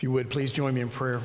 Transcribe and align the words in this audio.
If 0.00 0.04
you 0.04 0.12
would, 0.12 0.30
please 0.30 0.50
join 0.50 0.72
me 0.72 0.80
in 0.80 0.88
prayer. 0.88 1.20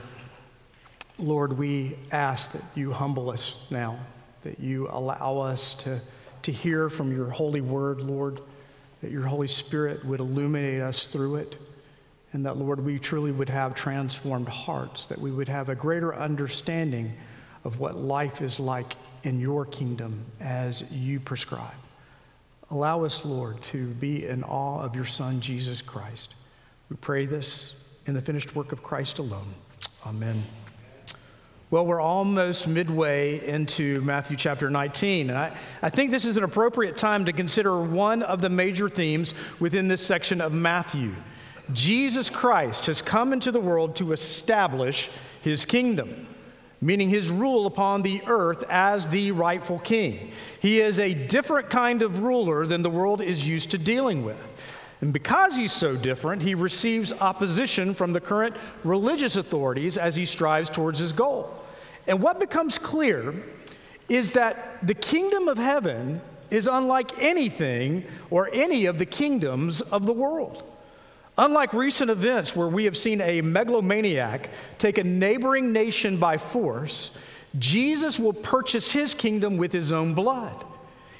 Lord, 1.17 1.57
we 1.57 1.95
ask 2.11 2.51
that 2.51 2.61
you 2.75 2.91
humble 2.91 3.29
us 3.29 3.55
now, 3.69 3.97
that 4.43 4.59
you 4.59 4.89
allow 4.91 5.37
us 5.37 5.75
to, 5.75 6.01
to 6.41 6.51
hear 6.51 6.89
from 6.89 7.09
your 7.15 7.29
holy 7.29 7.61
word, 7.61 8.01
Lord, 8.01 8.41
that 9.01 9.11
your 9.11 9.23
Holy 9.23 9.47
Spirit 9.47 10.03
would 10.03 10.19
illuminate 10.19 10.81
us 10.81 11.07
through 11.07 11.37
it, 11.37 11.57
and 12.33 12.45
that, 12.45 12.57
Lord, 12.57 12.83
we 12.83 12.99
truly 12.99 13.31
would 13.31 13.47
have 13.47 13.75
transformed 13.75 14.49
hearts, 14.49 15.05
that 15.05 15.21
we 15.21 15.31
would 15.31 15.47
have 15.47 15.69
a 15.69 15.75
greater 15.75 16.13
understanding 16.13 17.13
of 17.63 17.79
what 17.79 17.95
life 17.95 18.41
is 18.41 18.59
like 18.59 18.97
in 19.23 19.39
your 19.39 19.65
kingdom 19.65 20.25
as 20.41 20.83
you 20.91 21.21
prescribe. 21.21 21.71
Allow 22.71 23.05
us, 23.05 23.23
Lord, 23.23 23.63
to 23.71 23.87
be 23.87 24.27
in 24.27 24.43
awe 24.43 24.81
of 24.81 24.97
your 24.97 25.05
Son, 25.05 25.39
Jesus 25.39 25.81
Christ. 25.81 26.35
We 26.89 26.97
pray 26.97 27.25
this 27.25 27.73
in 28.05 28.13
the 28.13 28.21
finished 28.21 28.55
work 28.55 28.71
of 28.71 28.83
Christ 28.83 29.19
alone. 29.19 29.53
Amen. 30.05 30.43
Well, 31.71 31.87
we're 31.87 31.99
almost 31.99 32.67
midway 32.67 33.45
into 33.45 33.99
Matthew 34.01 34.37
chapter 34.37 34.69
19, 34.69 35.31
and 35.31 35.37
I, 35.37 35.57
I 35.81 35.89
think 35.89 36.11
this 36.11 36.23
is 36.23 36.37
an 36.37 36.43
appropriate 36.43 36.95
time 36.95 37.25
to 37.25 37.33
consider 37.33 37.81
one 37.81 38.21
of 38.21 38.39
the 38.39 38.49
major 38.49 38.87
themes 38.87 39.33
within 39.59 39.87
this 39.87 40.05
section 40.05 40.41
of 40.41 40.53
Matthew. 40.53 41.15
Jesus 41.73 42.29
Christ 42.29 42.85
has 42.85 43.01
come 43.01 43.33
into 43.33 43.51
the 43.51 43.59
world 43.59 43.95
to 43.95 44.11
establish 44.11 45.09
his 45.41 45.65
kingdom, 45.65 46.27
meaning 46.81 47.09
his 47.09 47.31
rule 47.31 47.65
upon 47.65 48.03
the 48.03 48.21
earth 48.27 48.63
as 48.69 49.07
the 49.07 49.31
rightful 49.31 49.79
king. 49.79 50.31
He 50.59 50.81
is 50.81 50.99
a 50.99 51.15
different 51.15 51.71
kind 51.71 52.03
of 52.03 52.21
ruler 52.21 52.67
than 52.67 52.83
the 52.83 52.91
world 52.91 53.21
is 53.21 53.47
used 53.47 53.71
to 53.71 53.79
dealing 53.79 54.23
with. 54.23 54.37
And 55.01 55.11
because 55.11 55.55
he's 55.55 55.73
so 55.73 55.95
different, 55.95 56.41
he 56.41 56.55
receives 56.55 57.11
opposition 57.13 57.93
from 57.93 58.13
the 58.13 58.21
current 58.21 58.55
religious 58.83 59.35
authorities 59.35 59.97
as 59.97 60.15
he 60.15 60.25
strives 60.25 60.69
towards 60.69 60.99
his 60.99 61.11
goal. 61.11 61.63
And 62.07 62.21
what 62.21 62.39
becomes 62.39 62.77
clear 62.77 63.33
is 64.07 64.31
that 64.31 64.85
the 64.85 64.93
kingdom 64.93 65.47
of 65.47 65.57
heaven 65.57 66.21
is 66.49 66.67
unlike 66.67 67.11
anything 67.21 68.05
or 68.29 68.49
any 68.53 68.85
of 68.85 68.99
the 68.99 69.05
kingdoms 69.05 69.81
of 69.81 70.05
the 70.05 70.13
world. 70.13 70.63
Unlike 71.37 71.73
recent 71.73 72.09
events 72.09 72.55
where 72.55 72.67
we 72.67 72.85
have 72.85 72.97
seen 72.97 73.19
a 73.19 73.41
megalomaniac 73.41 74.49
take 74.77 74.97
a 74.97 75.03
neighboring 75.03 75.73
nation 75.73 76.17
by 76.17 76.37
force, 76.37 77.11
Jesus 77.59 78.17
will 78.17 78.33
purchase 78.33 78.91
his 78.91 79.13
kingdom 79.13 79.57
with 79.57 79.73
his 79.73 79.91
own 79.91 80.13
blood. 80.13 80.65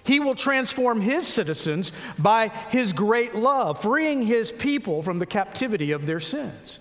He 0.05 0.19
will 0.19 0.35
transform 0.35 1.01
his 1.01 1.27
citizens 1.27 1.91
by 2.17 2.49
his 2.69 2.93
great 2.93 3.35
love, 3.35 3.81
freeing 3.81 4.21
his 4.21 4.51
people 4.51 5.01
from 5.01 5.19
the 5.19 5.25
captivity 5.25 5.91
of 5.91 6.05
their 6.05 6.19
sins. 6.19 6.79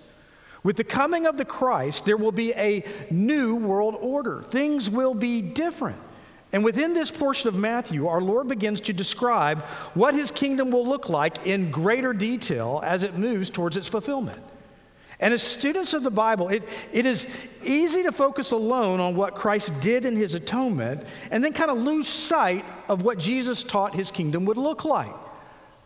With 0.63 0.77
the 0.77 0.85
coming 0.85 1.27
of 1.27 1.37
the 1.37 1.45
Christ, 1.45 2.05
there 2.05 2.17
will 2.17 2.33
be 2.33 2.53
a 2.55 2.85
new 3.11 3.57
world 3.57 3.97
order. 3.99 4.45
Things 4.51 4.89
will 4.89 5.15
be 5.15 5.43
different. 5.43 6.01
And 6.53 6.63
within 6.63 6.95
this 6.95 7.11
portion 7.11 7.49
of 7.49 7.55
Matthew, 7.55 8.07
our 8.07 8.21
Lord 8.21 8.47
begins 8.47 8.81
to 8.83 8.93
describe 8.93 9.63
what 9.95 10.15
his 10.15 10.31
kingdom 10.31 10.71
will 10.71 10.87
look 10.87 11.09
like 11.09 11.47
in 11.47 11.71
greater 11.71 12.13
detail 12.13 12.81
as 12.85 13.03
it 13.03 13.19
moves 13.19 13.51
towards 13.51 13.77
its 13.77 13.89
fulfillment. 13.89 14.41
And 15.25 15.33
as 15.33 15.43
students 15.43 15.95
of 15.95 16.03
the 16.03 16.11
Bible, 16.11 16.51
it, 16.51 16.69
it 16.93 17.07
is 17.07 17.27
easy 17.63 18.03
to 18.03 18.13
focus 18.13 18.51
alone 18.51 19.01
on 19.01 19.17
what 19.17 19.35
Christ 19.35 19.73
did 19.81 20.05
in 20.05 20.17
his 20.17 20.35
atonement 20.35 21.03
and 21.31 21.43
then 21.43 21.55
kind 21.55 21.71
of 21.71 21.79
lose 21.79 22.07
sight 22.07 22.63
of 22.91 23.01
what 23.01 23.17
Jesus 23.17 23.63
taught 23.63 23.95
his 23.95 24.11
kingdom 24.11 24.45
would 24.45 24.59
look 24.59 24.85
like. 24.85 25.15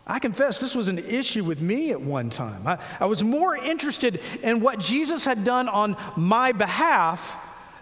I 0.09 0.19
confess 0.19 0.59
this 0.59 0.75
was 0.75 0.89
an 0.89 0.98
issue 0.98 1.44
with 1.44 1.61
me 1.61 1.92
at 1.92 2.00
one 2.00 2.31
time. 2.31 2.66
I, 2.66 2.78
I 2.98 3.06
was 3.06 3.22
more 3.22 3.56
interested 3.56 4.20
in 4.42 4.59
what 4.59 4.81
Jesus 4.81 5.25
had 5.25 5.44
done 5.44 5.69
on 5.69 5.97
my 6.16 6.50
behalf 6.50 7.36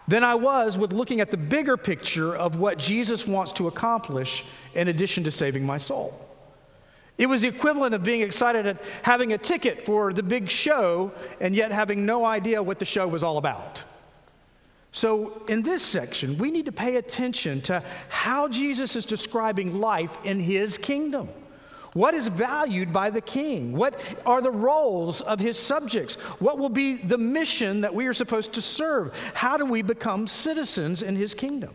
than 0.07 0.25
I 0.25 0.35
was 0.35 0.77
with 0.77 0.93
looking 0.93 1.23
at 1.23 1.31
the 1.31 1.39
bigger 1.39 1.79
picture 1.79 2.37
of 2.37 2.59
what 2.59 2.79
Jesus 2.79 3.27
wants 3.27 3.53
to 3.53 3.67
accomplish 3.67 4.45
in 4.75 4.89
addition 4.89 5.25
to 5.25 5.31
saving 5.31 5.65
my 5.65 5.79
soul. 5.79 6.26
It 7.19 7.27
was 7.27 7.41
the 7.43 7.49
equivalent 7.49 7.95
of 7.95 8.03
being 8.03 8.21
excited 8.21 8.67
at 8.67 8.83
having 9.03 9.33
a 9.33 9.39
ticket 9.39 9.87
for 9.87 10.13
the 10.13 10.23
big 10.23 10.51
show 10.51 11.13
and 11.41 11.55
yet 11.55 11.73
having 11.73 12.05
no 12.05 12.27
idea 12.27 12.63
what 12.63 12.79
the 12.79 12.85
show 12.85 13.09
was 13.09 13.23
all 13.23 13.39
about. 13.39 13.83
So, 14.93 15.43
in 15.49 15.63
this 15.63 15.83
section, 15.83 16.39
we 16.39 16.51
need 16.51 16.65
to 16.67 16.73
pay 16.73 16.97
attention 16.97 17.61
to 17.63 17.83
how 18.09 18.49
Jesus 18.49 18.97
is 18.97 19.05
describing 19.05 19.79
life 19.79 20.17
in 20.25 20.41
his 20.41 20.79
kingdom. 20.79 21.29
What 21.93 22.15
is 22.15 22.29
valued 22.29 22.93
by 22.93 23.09
the 23.09 23.23
king? 23.23 23.73
What 23.75 23.99
are 24.27 24.43
the 24.43 24.51
roles 24.51 25.23
of 25.23 25.41
his 25.41 25.59
subjects? 25.59 26.17
What 26.41 26.59
will 26.59 26.69
be 26.69 26.97
the 26.97 27.17
mission 27.17 27.81
that 27.83 27.95
we 27.95 28.07
are 28.07 28.13
supposed 28.13 28.53
to 28.55 28.63
serve? 28.63 29.19
How 29.33 29.57
do 29.57 29.65
we 29.65 29.81
become 29.81 30.27
citizens 30.27 31.03
in 31.03 31.17
his 31.17 31.33
kingdom? 31.33 31.75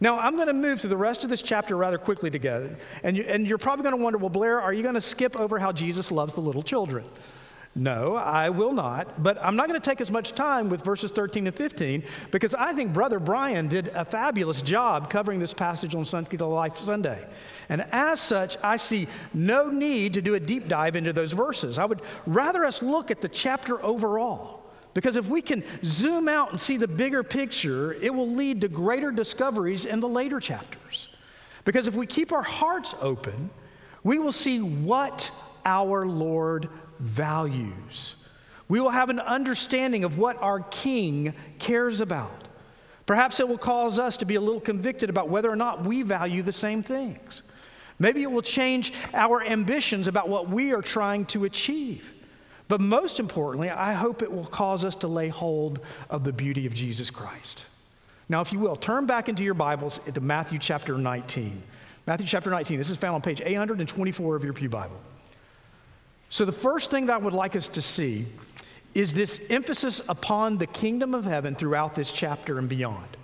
Now, 0.00 0.18
I'm 0.18 0.34
going 0.34 0.48
to 0.48 0.52
move 0.52 0.80
through 0.80 0.90
the 0.90 0.96
rest 0.96 1.24
of 1.24 1.30
this 1.30 1.42
chapter 1.42 1.76
rather 1.76 1.98
quickly 1.98 2.30
together. 2.30 2.76
And, 3.02 3.16
you, 3.16 3.24
and 3.24 3.46
you're 3.46 3.58
probably 3.58 3.84
going 3.84 3.96
to 3.96 4.02
wonder, 4.02 4.18
well, 4.18 4.28
Blair, 4.28 4.60
are 4.60 4.72
you 4.72 4.82
going 4.82 4.94
to 4.94 5.00
skip 5.00 5.36
over 5.36 5.58
how 5.58 5.72
Jesus 5.72 6.10
loves 6.10 6.34
the 6.34 6.40
little 6.40 6.62
children? 6.62 7.04
No, 7.76 8.14
I 8.14 8.50
will 8.50 8.72
not. 8.72 9.22
But 9.22 9.36
I'm 9.42 9.56
not 9.56 9.68
going 9.68 9.80
to 9.80 9.90
take 9.90 10.00
as 10.00 10.10
much 10.10 10.32
time 10.32 10.68
with 10.68 10.84
verses 10.84 11.10
13 11.10 11.48
and 11.48 11.56
15 11.56 12.04
because 12.30 12.54
I 12.54 12.72
think 12.72 12.92
Brother 12.92 13.18
Brian 13.18 13.66
did 13.66 13.88
a 13.88 14.04
fabulous 14.04 14.62
job 14.62 15.10
covering 15.10 15.40
this 15.40 15.52
passage 15.52 15.94
on 15.94 16.04
Sanctity 16.04 16.42
of 16.42 16.50
Life 16.50 16.76
Sunday. 16.76 17.24
And 17.68 17.84
as 17.90 18.20
such, 18.20 18.56
I 18.62 18.76
see 18.76 19.08
no 19.32 19.70
need 19.70 20.14
to 20.14 20.22
do 20.22 20.34
a 20.34 20.40
deep 20.40 20.68
dive 20.68 20.94
into 20.94 21.12
those 21.12 21.32
verses. 21.32 21.78
I 21.78 21.84
would 21.84 22.02
rather 22.26 22.64
us 22.64 22.80
look 22.80 23.10
at 23.10 23.20
the 23.20 23.28
chapter 23.28 23.82
overall. 23.84 24.63
Because 24.94 25.16
if 25.16 25.26
we 25.26 25.42
can 25.42 25.64
zoom 25.84 26.28
out 26.28 26.52
and 26.52 26.60
see 26.60 26.76
the 26.76 26.88
bigger 26.88 27.22
picture, 27.24 27.94
it 27.94 28.14
will 28.14 28.30
lead 28.30 28.60
to 28.60 28.68
greater 28.68 29.10
discoveries 29.10 29.84
in 29.84 30.00
the 30.00 30.08
later 30.08 30.38
chapters. 30.40 31.08
Because 31.64 31.88
if 31.88 31.94
we 31.94 32.06
keep 32.06 32.32
our 32.32 32.42
hearts 32.42 32.94
open, 33.00 33.50
we 34.04 34.18
will 34.18 34.32
see 34.32 34.60
what 34.60 35.30
our 35.64 36.06
Lord 36.06 36.68
values. 37.00 38.14
We 38.68 38.80
will 38.80 38.90
have 38.90 39.10
an 39.10 39.20
understanding 39.20 40.04
of 40.04 40.16
what 40.16 40.40
our 40.40 40.60
King 40.60 41.34
cares 41.58 42.00
about. 42.00 42.48
Perhaps 43.06 43.40
it 43.40 43.48
will 43.48 43.58
cause 43.58 43.98
us 43.98 44.16
to 44.18 44.24
be 44.24 44.36
a 44.36 44.40
little 44.40 44.60
convicted 44.60 45.10
about 45.10 45.28
whether 45.28 45.50
or 45.50 45.56
not 45.56 45.84
we 45.84 46.02
value 46.02 46.42
the 46.42 46.52
same 46.52 46.82
things. 46.82 47.42
Maybe 47.98 48.22
it 48.22 48.30
will 48.30 48.42
change 48.42 48.92
our 49.12 49.42
ambitions 49.42 50.08
about 50.08 50.28
what 50.28 50.48
we 50.48 50.72
are 50.72 50.82
trying 50.82 51.26
to 51.26 51.44
achieve. 51.44 52.13
But 52.68 52.80
most 52.80 53.20
importantly, 53.20 53.70
I 53.70 53.92
hope 53.92 54.22
it 54.22 54.32
will 54.32 54.46
cause 54.46 54.84
us 54.84 54.94
to 54.96 55.08
lay 55.08 55.28
hold 55.28 55.80
of 56.08 56.24
the 56.24 56.32
beauty 56.32 56.66
of 56.66 56.74
Jesus 56.74 57.10
Christ. 57.10 57.66
Now, 58.28 58.40
if 58.40 58.52
you 58.52 58.58
will, 58.58 58.76
turn 58.76 59.06
back 59.06 59.28
into 59.28 59.44
your 59.44 59.54
Bibles 59.54 60.00
into 60.06 60.20
Matthew 60.20 60.58
chapter 60.58 60.96
19. 60.96 61.62
Matthew 62.06 62.26
chapter 62.26 62.50
19. 62.50 62.78
This 62.78 62.90
is 62.90 62.96
found 62.96 63.16
on 63.16 63.22
page 63.22 63.42
824 63.44 64.36
of 64.36 64.44
your 64.44 64.54
Pew 64.54 64.68
Bible. 64.68 64.98
So, 66.30 66.44
the 66.44 66.52
first 66.52 66.90
thing 66.90 67.06
that 67.06 67.14
I 67.14 67.18
would 67.18 67.34
like 67.34 67.54
us 67.54 67.68
to 67.68 67.82
see 67.82 68.26
is 68.94 69.12
this 69.12 69.40
emphasis 69.50 70.00
upon 70.08 70.56
the 70.58 70.66
kingdom 70.66 71.14
of 71.14 71.24
heaven 71.24 71.54
throughout 71.54 71.94
this 71.94 72.12
chapter 72.12 72.58
and 72.58 72.68
beyond. 72.68 73.16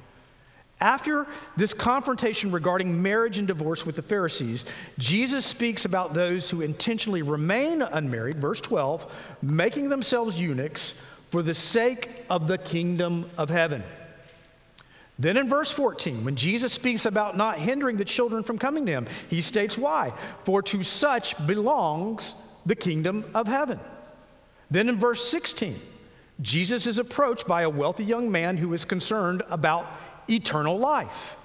After 0.81 1.27
this 1.57 1.75
confrontation 1.75 2.51
regarding 2.51 3.03
marriage 3.03 3.37
and 3.37 3.47
divorce 3.47 3.85
with 3.85 3.97
the 3.97 4.03
Pharisees, 4.03 4.65
Jesus 4.99 5.45
speaks 5.45 5.85
about 5.85 6.15
those 6.15 6.49
who 6.49 6.63
intentionally 6.63 7.21
remain 7.21 7.83
unmarried, 7.83 8.39
verse 8.39 8.61
12, 8.61 9.13
making 9.43 9.91
themselves 9.91 10.41
eunuchs 10.41 10.95
for 11.29 11.43
the 11.43 11.55
sake 11.55 12.09
of 12.31 12.49
the 12.49 12.57
kingdom 12.57 13.31
of 13.37 13.51
heaven. 13.51 13.83
Then 15.19 15.37
in 15.37 15.51
verse 15.51 15.71
14, 15.71 16.25
when 16.25 16.35
Jesus 16.35 16.73
speaks 16.73 17.05
about 17.05 17.37
not 17.37 17.59
hindering 17.59 17.99
the 17.99 18.07
children 18.07 18.43
from 18.43 18.59
coming 18.59 18.87
to 18.87 18.93
him, 18.93 19.07
he 19.29 19.43
states 19.43 19.77
why. 19.77 20.15
For 20.45 20.63
to 20.63 20.83
such 20.83 21.47
belongs 21.47 22.35
the 22.65 22.75
kingdom 22.75 23.27
of 23.35 23.47
heaven. 23.47 23.79
Then 24.71 24.89
in 24.89 24.99
verse 24.99 25.23
16, 25.29 25.79
Jesus 26.41 26.87
is 26.87 26.99
approached 26.99 27.47
by 27.47 27.63
a 27.63 27.71
wealthy 27.71 28.05
young 28.05 28.31
man 28.31 28.57
who 28.57 28.73
is 28.73 28.87
concerned 28.87 29.43
about 29.51 29.87
eternal 30.31 30.79
life. 30.79 31.37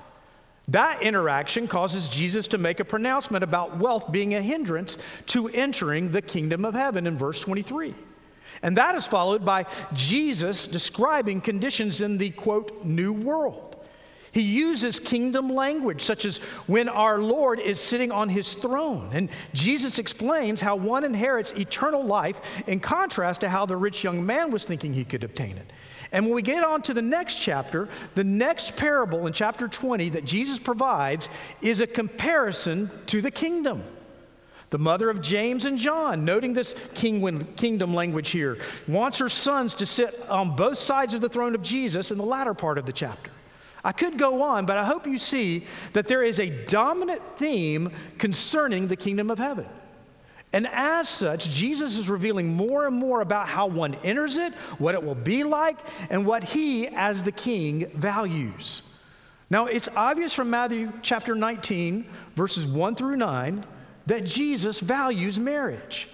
That 0.70 1.04
interaction 1.04 1.68
causes 1.68 2.08
Jesus 2.08 2.48
to 2.48 2.58
make 2.58 2.80
a 2.80 2.86
pronouncement 2.86 3.44
about 3.44 3.78
wealth 3.78 4.12
being 4.12 4.34
a 4.34 4.42
hindrance 4.42 4.98
to 5.28 5.48
entering 5.50 6.12
the 6.12 6.22
kingdom 6.22 6.66
of 6.66 6.74
heaven 6.74 7.06
in 7.06 7.18
verse 7.18 7.40
23. 7.42 7.94
And 8.64 8.78
that 8.78 8.96
is 8.96 9.06
followed 9.06 9.46
by 9.46 9.66
Jesus 9.94 10.66
describing 10.66 11.42
conditions 11.42 12.02
in 12.02 12.18
the 12.18 12.32
quote, 12.32 12.84
new 12.84 13.14
world. 13.14 13.76
He 14.32 14.42
uses 14.42 15.00
kingdom 15.00 15.50
language, 15.50 16.02
such 16.02 16.26
as 16.26 16.40
when 16.68 16.90
our 16.90 17.20
Lord 17.20 17.58
is 17.58 17.80
sitting 17.80 18.12
on 18.12 18.28
his 18.28 18.54
throne. 18.56 19.10
And 19.14 19.30
Jesus 19.54 19.98
explains 19.98 20.60
how 20.60 20.76
one 20.76 21.06
inherits 21.06 21.54
eternal 21.54 22.04
life 22.04 22.42
in 22.68 22.82
contrast 22.82 23.42
to 23.42 23.50
how 23.50 23.66
the 23.66 23.78
rich 23.78 24.04
young 24.04 24.26
man 24.26 24.52
was 24.52 24.66
thinking 24.66 24.94
he 24.94 25.06
could 25.06 25.24
obtain 25.24 25.58
it. 25.58 25.72
And 26.16 26.24
when 26.24 26.34
we 26.34 26.42
get 26.42 26.64
on 26.64 26.82
to 26.84 26.94
the 26.94 27.02
next 27.02 27.36
chapter, 27.36 27.90
the 28.14 28.24
next 28.24 28.78
parable 28.78 29.28
in 29.28 29.34
chapter 29.34 29.68
20 29.68 30.12
that 30.12 30.24
Jesus 30.24 30.60
provides 30.60 31.28
is 31.62 31.82
a 31.82 31.88
comparison 31.88 32.90
to 33.08 33.22
the 33.22 33.30
kingdom. 33.30 33.84
the 34.70 34.78
mother 34.78 35.10
of 35.10 35.22
James 35.22 35.66
and 35.66 35.78
John, 35.78 36.24
noting 36.24 36.54
this 36.54 36.74
kingdom 36.94 37.94
language 37.94 38.30
here, 38.30 38.60
wants 38.88 39.18
her 39.18 39.28
sons 39.28 39.74
to 39.76 39.86
sit 39.86 40.26
on 40.30 40.56
both 40.56 40.78
sides 40.78 41.14
of 41.14 41.20
the 41.20 41.28
throne 41.28 41.54
of 41.54 41.62
Jesus 41.62 42.12
in 42.12 42.18
the 42.18 42.24
latter 42.24 42.54
part 42.54 42.78
of 42.78 42.86
the 42.86 42.94
chapter. 42.94 43.32
I 43.84 43.92
could 43.92 44.18
go 44.18 44.42
on, 44.42 44.66
but 44.66 44.78
I 44.78 44.86
hope 44.86 45.06
you 45.06 45.18
see 45.18 45.66
that 45.92 46.08
there 46.08 46.24
is 46.24 46.40
a 46.40 46.50
dominant 46.66 47.22
theme 47.36 47.92
concerning 48.18 48.88
the 48.88 48.96
kingdom 48.96 49.30
of 49.30 49.38
heaven. 49.38 49.66
And 50.56 50.68
as 50.68 51.10
such, 51.10 51.50
Jesus 51.50 51.98
is 51.98 52.08
revealing 52.08 52.56
more 52.56 52.88
and 52.88 52.96
more 52.96 53.20
about 53.20 53.50
how 53.50 53.68
one 53.68 53.96
enters 54.06 54.38
it, 54.38 54.54
what 54.78 54.96
it 54.96 55.04
will 55.04 55.14
be 55.14 55.44
like, 55.44 55.78
and 56.10 56.26
what 56.26 56.46
he, 56.46 56.88
as 56.88 57.22
the 57.22 57.34
king, 57.34 57.88
values. 57.94 58.82
Now, 59.50 59.66
it's 59.66 59.90
obvious 59.98 60.34
from 60.34 60.50
Matthew 60.50 60.94
chapter 61.02 61.36
19, 61.36 62.06
verses 62.38 62.66
1 62.66 62.96
through 62.96 63.18
9, 63.18 63.66
that 64.06 64.24
Jesus 64.24 64.80
values 64.80 65.38
marriage. 65.38 66.08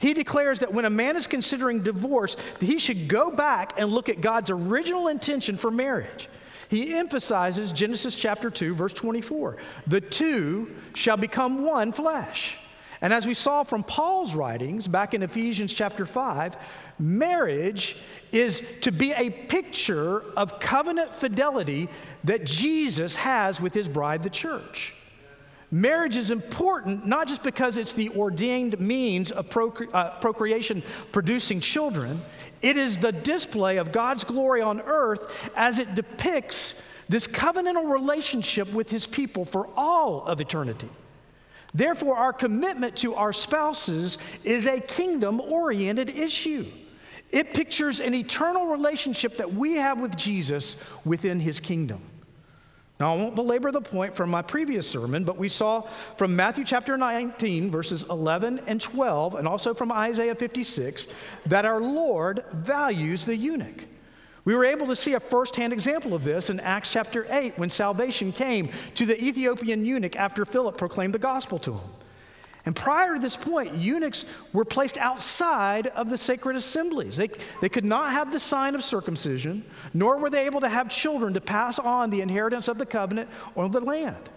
He 0.00 0.12
declares 0.12 0.58
that 0.58 0.74
when 0.74 0.84
a 0.84 0.90
man 0.90 1.16
is 1.16 1.26
considering 1.26 1.82
divorce, 1.82 2.36
he 2.60 2.78
should 2.78 3.08
go 3.08 3.30
back 3.30 3.72
and 3.80 3.88
look 3.88 4.10
at 4.10 4.20
God's 4.20 4.50
original 4.50 5.08
intention 5.08 5.56
for 5.56 5.70
marriage. 5.70 6.28
He 6.68 6.92
emphasizes 6.94 7.72
Genesis 7.72 8.14
chapter 8.14 8.50
2, 8.50 8.74
verse 8.74 8.92
24. 8.92 9.56
The 9.86 10.02
two 10.02 10.76
shall 10.94 11.16
become 11.16 11.64
one 11.64 11.90
flesh. 11.92 12.58
And 13.00 13.12
as 13.12 13.26
we 13.26 13.34
saw 13.34 13.62
from 13.62 13.84
Paul's 13.84 14.34
writings 14.34 14.88
back 14.88 15.14
in 15.14 15.22
Ephesians 15.22 15.72
chapter 15.72 16.04
5, 16.04 16.56
marriage 16.98 17.96
is 18.32 18.62
to 18.80 18.90
be 18.90 19.12
a 19.12 19.30
picture 19.30 20.22
of 20.36 20.58
covenant 20.58 21.14
fidelity 21.14 21.88
that 22.24 22.44
Jesus 22.44 23.14
has 23.16 23.60
with 23.60 23.72
his 23.72 23.88
bride, 23.88 24.22
the 24.22 24.30
church. 24.30 24.94
Marriage 25.70 26.16
is 26.16 26.30
important 26.30 27.06
not 27.06 27.28
just 27.28 27.42
because 27.42 27.76
it's 27.76 27.92
the 27.92 28.08
ordained 28.10 28.80
means 28.80 29.30
of 29.30 29.50
procre- 29.50 29.92
uh, 29.92 30.18
procreation 30.18 30.82
producing 31.12 31.60
children, 31.60 32.22
it 32.62 32.78
is 32.78 32.96
the 32.96 33.12
display 33.12 33.76
of 33.76 33.92
God's 33.92 34.24
glory 34.24 34.62
on 34.62 34.80
earth 34.80 35.50
as 35.54 35.78
it 35.78 35.94
depicts 35.94 36.74
this 37.08 37.26
covenantal 37.26 37.90
relationship 37.90 38.72
with 38.72 38.90
his 38.90 39.06
people 39.06 39.44
for 39.44 39.68
all 39.76 40.24
of 40.24 40.40
eternity. 40.40 40.88
Therefore, 41.74 42.16
our 42.16 42.32
commitment 42.32 42.96
to 42.96 43.14
our 43.14 43.32
spouses 43.32 44.18
is 44.44 44.66
a 44.66 44.80
kingdom 44.80 45.40
oriented 45.40 46.10
issue. 46.10 46.66
It 47.30 47.52
pictures 47.52 48.00
an 48.00 48.14
eternal 48.14 48.66
relationship 48.66 49.36
that 49.36 49.52
we 49.52 49.74
have 49.74 50.00
with 50.00 50.16
Jesus 50.16 50.76
within 51.04 51.40
his 51.40 51.60
kingdom. 51.60 52.00
Now, 52.98 53.14
I 53.14 53.16
won't 53.16 53.36
belabor 53.36 53.70
the 53.70 53.80
point 53.80 54.16
from 54.16 54.28
my 54.28 54.42
previous 54.42 54.88
sermon, 54.88 55.22
but 55.22 55.36
we 55.36 55.48
saw 55.48 55.86
from 56.16 56.34
Matthew 56.34 56.64
chapter 56.64 56.96
19, 56.96 57.70
verses 57.70 58.02
11 58.10 58.62
and 58.66 58.80
12, 58.80 59.36
and 59.36 59.46
also 59.46 59.72
from 59.72 59.92
Isaiah 59.92 60.34
56, 60.34 61.06
that 61.46 61.64
our 61.64 61.80
Lord 61.80 62.44
values 62.52 63.24
the 63.24 63.36
eunuch. 63.36 63.84
We 64.48 64.56
were 64.56 64.64
able 64.64 64.86
to 64.86 64.96
see 64.96 65.12
a 65.12 65.20
firsthand 65.20 65.74
example 65.74 66.14
of 66.14 66.24
this 66.24 66.48
in 66.48 66.58
Acts 66.58 66.88
chapter 66.88 67.26
8 67.28 67.58
when 67.58 67.68
salvation 67.68 68.32
came 68.32 68.70
to 68.94 69.04
the 69.04 69.22
Ethiopian 69.22 69.84
eunuch 69.84 70.16
after 70.16 70.46
Philip 70.46 70.78
proclaimed 70.78 71.12
the 71.12 71.18
gospel 71.18 71.58
to 71.58 71.74
him. 71.74 71.90
And 72.64 72.74
prior 72.74 73.16
to 73.16 73.20
this 73.20 73.36
point, 73.36 73.74
eunuchs 73.74 74.24
were 74.54 74.64
placed 74.64 74.96
outside 74.96 75.88
of 75.88 76.08
the 76.08 76.16
sacred 76.16 76.56
assemblies. 76.56 77.18
They, 77.18 77.28
they 77.60 77.68
could 77.68 77.84
not 77.84 78.12
have 78.12 78.32
the 78.32 78.40
sign 78.40 78.74
of 78.74 78.82
circumcision, 78.82 79.66
nor 79.92 80.16
were 80.16 80.30
they 80.30 80.46
able 80.46 80.62
to 80.62 80.68
have 80.70 80.88
children 80.88 81.34
to 81.34 81.42
pass 81.42 81.78
on 81.78 82.08
the 82.08 82.22
inheritance 82.22 82.68
of 82.68 82.78
the 82.78 82.86
covenant 82.86 83.28
or 83.54 83.68
the 83.68 83.82
land. 83.82 84.30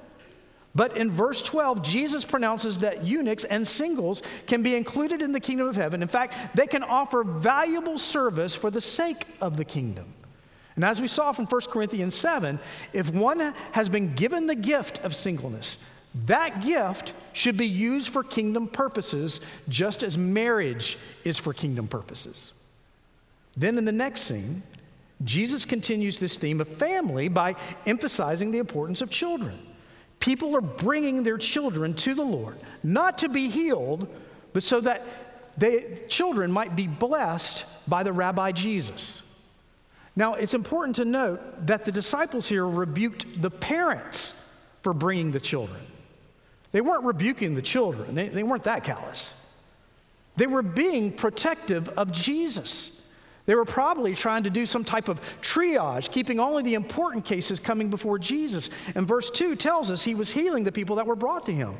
But 0.74 0.96
in 0.96 1.12
verse 1.12 1.42
12, 1.42 1.82
Jesus 1.82 2.24
pronounces 2.24 2.78
that 2.78 3.04
eunuchs 3.04 3.44
and 3.44 3.68
singles 3.68 4.24
can 4.48 4.64
be 4.64 4.76
included 4.76 5.22
in 5.22 5.34
the 5.34 5.40
kingdom 5.40 5.68
of 5.68 5.76
heaven. 5.76 6.02
In 6.02 6.08
fact, 6.08 6.56
they 6.56 6.68
can 6.68 6.84
offer 6.84 7.24
valuable 7.24 7.98
service 7.98 8.56
for 8.56 8.72
the 8.72 8.80
sake 8.80 9.26
of 9.42 9.58
the 9.58 9.66
kingdom. 9.66 10.06
And 10.76 10.86
as 10.86 11.02
we 11.02 11.08
saw 11.08 11.34
from 11.34 11.46
1 11.46 11.62
Corinthians 11.70 12.16
7, 12.16 12.58
if 12.94 13.10
one 13.14 13.54
has 13.74 13.90
been 13.90 14.16
given 14.16 14.48
the 14.48 14.56
gift 14.56 15.00
of 15.00 15.14
singleness, 15.14 15.78
that 16.26 16.62
gift 16.64 17.14
should 17.34 17.58
be 17.58 17.68
used 17.68 18.10
for 18.10 18.24
kingdom 18.24 18.68
purposes, 18.68 19.42
just 19.68 20.04
as 20.04 20.18
marriage 20.18 20.98
is 21.26 21.38
for 21.38 21.54
kingdom 21.54 21.88
purposes. 21.88 22.54
Then 23.58 23.78
in 23.78 23.84
the 23.84 23.92
next 23.92 24.22
scene, 24.22 24.64
Jesus 25.24 25.66
continues 25.66 26.18
this 26.18 26.38
theme 26.38 26.62
of 26.62 26.68
family 26.68 27.28
by 27.28 27.56
emphasizing 27.86 28.52
the 28.52 28.58
importance 28.58 29.02
of 29.02 29.10
children. 29.10 29.60
People 30.22 30.56
are 30.56 30.62
bringing 30.62 31.24
their 31.24 31.38
children 31.38 31.94
to 31.96 32.14
the 32.14 32.24
Lord, 32.24 32.58
not 32.84 33.18
to 33.18 33.30
be 33.30 33.50
healed, 33.50 34.08
but 34.54 34.64
so 34.64 34.80
that 34.80 35.06
they, 35.58 36.00
children 36.08 36.52
might 36.52 36.76
be 36.76 36.88
blessed 36.88 37.66
by 37.88 38.04
the 38.04 38.14
Rabbi 38.14 38.54
Jesus. 38.54 39.24
Now, 40.16 40.36
it's 40.36 40.54
important 40.54 40.96
to 40.98 41.06
note 41.06 41.66
that 41.68 41.86
the 41.86 41.92
disciples 41.92 42.48
here 42.48 42.66
rebuked 42.68 43.42
the 43.42 43.50
parents 43.50 44.34
for 44.84 44.94
bringing 44.94 45.32
the 45.32 45.40
children. 45.40 45.82
They 46.72 46.82
weren't 46.82 47.04
rebuking 47.04 47.56
the 47.56 47.62
children, 47.62 48.16
they, 48.16 48.30
they 48.30 48.44
weren't 48.44 48.64
that 48.64 48.84
callous. 48.84 49.34
They 50.38 50.48
were 50.48 50.64
being 50.64 51.12
protective 51.12 51.90
of 51.90 52.12
Jesus. 52.12 52.92
They 53.52 53.56
were 53.56 53.66
probably 53.66 54.16
trying 54.16 54.44
to 54.44 54.50
do 54.50 54.66
some 54.66 54.86
type 54.86 55.10
of 55.10 55.20
triage, 55.42 56.10
keeping 56.10 56.40
only 56.40 56.64
the 56.64 56.76
important 56.76 57.26
cases 57.26 57.60
coming 57.60 57.90
before 57.90 58.18
Jesus. 58.18 58.70
And 58.96 59.06
verse 59.06 59.30
2 59.30 59.58
tells 59.58 59.92
us 59.92 60.06
he 60.06 60.16
was 60.16 60.32
healing 60.32 60.64
the 60.64 60.72
people 60.72 60.96
that 60.96 61.06
were 61.06 61.18
brought 61.18 61.46
to 61.48 61.52
him. 61.52 61.76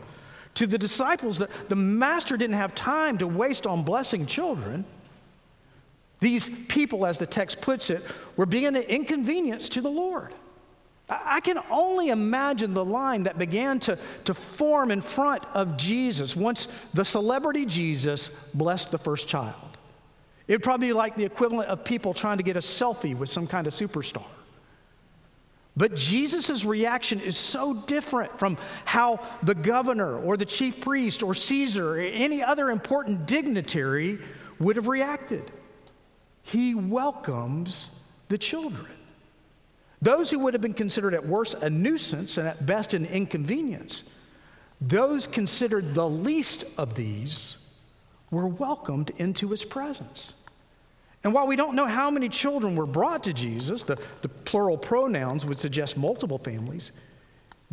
To 0.56 0.68
the 0.68 0.78
disciples, 0.78 1.38
the, 1.38 1.48
the 1.70 1.78
master 1.78 2.36
didn't 2.36 2.58
have 2.58 2.76
time 2.76 3.18
to 3.20 3.26
waste 3.26 3.66
on 3.66 3.84
blessing 3.84 4.26
children. 4.26 4.84
These 6.20 6.50
people, 6.68 7.06
as 7.06 7.18
the 7.18 7.26
text 7.26 7.62
puts 7.62 7.90
it, 7.90 8.04
were 8.36 8.46
being 8.46 8.66
an 8.66 8.76
inconvenience 8.76 9.70
to 9.70 9.80
the 9.80 9.90
Lord. 9.90 10.34
I 11.10 11.40
can 11.40 11.58
only 11.70 12.10
imagine 12.10 12.74
the 12.74 12.84
line 12.84 13.24
that 13.24 13.38
began 13.38 13.80
to, 13.80 13.98
to 14.26 14.34
form 14.34 14.92
in 14.92 15.00
front 15.00 15.46
of 15.54 15.78
Jesus 15.78 16.36
once 16.36 16.68
the 16.94 17.06
celebrity 17.06 17.66
Jesus 17.66 18.30
blessed 18.54 18.92
the 18.92 19.00
first 19.00 19.30
child. 19.30 19.71
It 20.52 20.56
would 20.56 20.64
probably 20.64 20.88
be 20.88 20.94
like 20.94 21.16
the 21.16 21.24
equivalent 21.24 21.70
of 21.70 21.86
people 21.86 22.14
trying 22.14 22.36
to 22.36 22.44
get 22.44 22.58
a 22.58 22.60
selfie 22.60 23.16
with 23.16 23.30
some 23.30 23.48
kind 23.48 23.68
of 23.68 23.74
superstar. 23.74 24.26
But 25.78 25.96
Jesus' 25.96 26.66
reaction 26.66 27.22
is 27.22 27.38
so 27.38 27.74
different 27.74 28.38
from 28.38 28.58
how 28.84 29.22
the 29.44 29.56
governor 29.56 30.20
or 30.20 30.36
the 30.36 30.44
chief 30.44 30.82
priest 30.82 31.24
or 31.24 31.34
Caesar 31.34 31.94
or 31.94 32.00
any 32.00 32.44
other 32.44 32.70
important 32.70 33.26
dignitary 33.26 34.20
would 34.60 34.76
have 34.76 34.90
reacted. 34.90 35.50
He 36.44 36.76
welcomes 36.76 37.90
the 38.28 38.38
children. 38.38 38.92
Those 40.02 40.30
who 40.30 40.40
would 40.40 40.54
have 40.54 40.62
been 40.62 40.74
considered 40.74 41.14
at 41.14 41.26
worst 41.26 41.54
a 41.62 41.70
nuisance 41.70 42.38
and 42.38 42.46
at 42.46 42.66
best 42.66 42.94
an 42.94 43.06
inconvenience, 43.06 44.04
those 44.82 45.28
considered 45.28 45.94
the 45.94 46.10
least 46.10 46.66
of 46.78 46.96
these 46.96 47.56
were 48.32 48.50
welcomed 48.50 49.12
into 49.16 49.48
his 49.48 49.64
presence. 49.64 50.34
And 51.24 51.34
while 51.34 51.46
we 51.46 51.56
don't 51.56 51.76
know 51.76 51.86
how 51.86 52.10
many 52.10 52.30
children 52.30 52.76
were 52.76 52.88
brought 52.88 53.24
to 53.26 53.34
Jesus, 53.34 53.84
the, 53.84 53.98
the 54.22 54.30
plural 54.30 54.78
pronouns 54.78 55.46
would 55.46 55.60
suggest 55.60 55.96
multiple 55.98 56.40
families, 56.40 56.92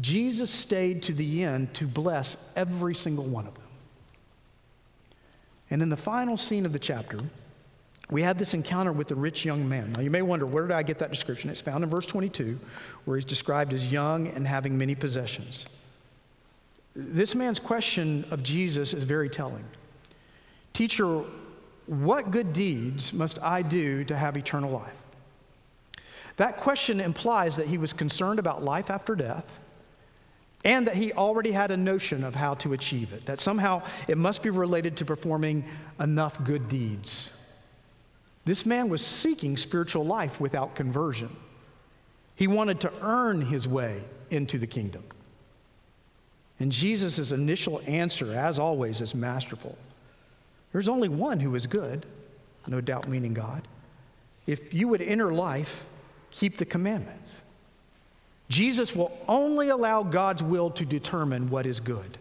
Jesus 0.00 0.50
stayed 0.50 1.02
to 1.04 1.12
the 1.12 1.42
end 1.44 1.72
to 1.74 1.86
bless 1.86 2.36
every 2.54 2.94
single 2.94 3.24
one 3.24 3.46
of 3.46 3.54
them. 3.54 3.64
And 5.70 5.82
in 5.82 5.88
the 5.88 5.96
final 5.96 6.36
scene 6.36 6.66
of 6.66 6.72
the 6.72 6.78
chapter, 6.78 7.20
we 8.10 8.22
have 8.22 8.38
this 8.38 8.54
encounter 8.54 8.92
with 8.92 9.08
the 9.08 9.14
rich 9.14 9.44
young 9.44 9.68
man. 9.68 9.92
Now, 9.92 10.00
you 10.00 10.10
may 10.10 10.22
wonder, 10.22 10.46
where 10.46 10.66
did 10.66 10.72
I 10.72 10.82
get 10.82 10.98
that 10.98 11.10
description? 11.10 11.50
It's 11.50 11.60
found 11.60 11.84
in 11.84 11.90
verse 11.90 12.06
22, 12.06 12.58
where 13.04 13.16
he's 13.16 13.24
described 13.24 13.72
as 13.72 13.90
young 13.90 14.28
and 14.28 14.46
having 14.46 14.78
many 14.78 14.94
possessions. 14.94 15.66
This 16.94 17.34
man's 17.34 17.60
question 17.60 18.24
of 18.30 18.42
Jesus 18.42 18.94
is 18.94 19.04
very 19.04 19.28
telling. 19.28 19.64
Teacher, 20.72 21.22
what 21.88 22.30
good 22.30 22.52
deeds 22.52 23.14
must 23.14 23.42
I 23.42 23.62
do 23.62 24.04
to 24.04 24.16
have 24.16 24.36
eternal 24.36 24.70
life? 24.70 25.02
That 26.36 26.58
question 26.58 27.00
implies 27.00 27.56
that 27.56 27.66
he 27.66 27.78
was 27.78 27.94
concerned 27.94 28.38
about 28.38 28.62
life 28.62 28.90
after 28.90 29.16
death 29.16 29.46
and 30.64 30.86
that 30.86 30.96
he 30.96 31.12
already 31.14 31.50
had 31.50 31.70
a 31.70 31.76
notion 31.76 32.24
of 32.24 32.34
how 32.34 32.54
to 32.56 32.74
achieve 32.74 33.12
it, 33.14 33.24
that 33.24 33.40
somehow 33.40 33.82
it 34.06 34.18
must 34.18 34.42
be 34.42 34.50
related 34.50 34.98
to 34.98 35.04
performing 35.04 35.64
enough 35.98 36.42
good 36.44 36.68
deeds. 36.68 37.30
This 38.44 38.66
man 38.66 38.90
was 38.90 39.04
seeking 39.04 39.56
spiritual 39.56 40.04
life 40.04 40.38
without 40.38 40.74
conversion. 40.74 41.34
He 42.36 42.46
wanted 42.46 42.80
to 42.80 42.92
earn 43.00 43.40
his 43.40 43.66
way 43.66 44.02
into 44.30 44.58
the 44.58 44.66
kingdom. 44.66 45.04
And 46.60 46.70
Jesus' 46.70 47.32
initial 47.32 47.80
answer, 47.86 48.34
as 48.34 48.58
always, 48.58 49.00
is 49.00 49.14
masterful. 49.14 49.78
There's 50.72 50.88
only 50.88 51.08
one 51.08 51.40
who 51.40 51.54
is 51.54 51.66
good, 51.66 52.06
no 52.66 52.80
doubt 52.80 53.08
meaning 53.08 53.34
God. 53.34 53.66
If 54.46 54.72
you 54.74 54.88
would 54.88 55.02
enter 55.02 55.32
life, 55.32 55.84
keep 56.30 56.56
the 56.56 56.64
commandments. 56.64 57.42
Jesus 58.48 58.94
will 58.94 59.16
only 59.28 59.68
allow 59.68 60.02
God's 60.02 60.42
will 60.42 60.70
to 60.70 60.84
determine 60.84 61.50
what 61.50 61.66
is 61.66 61.80
good. 61.80 62.18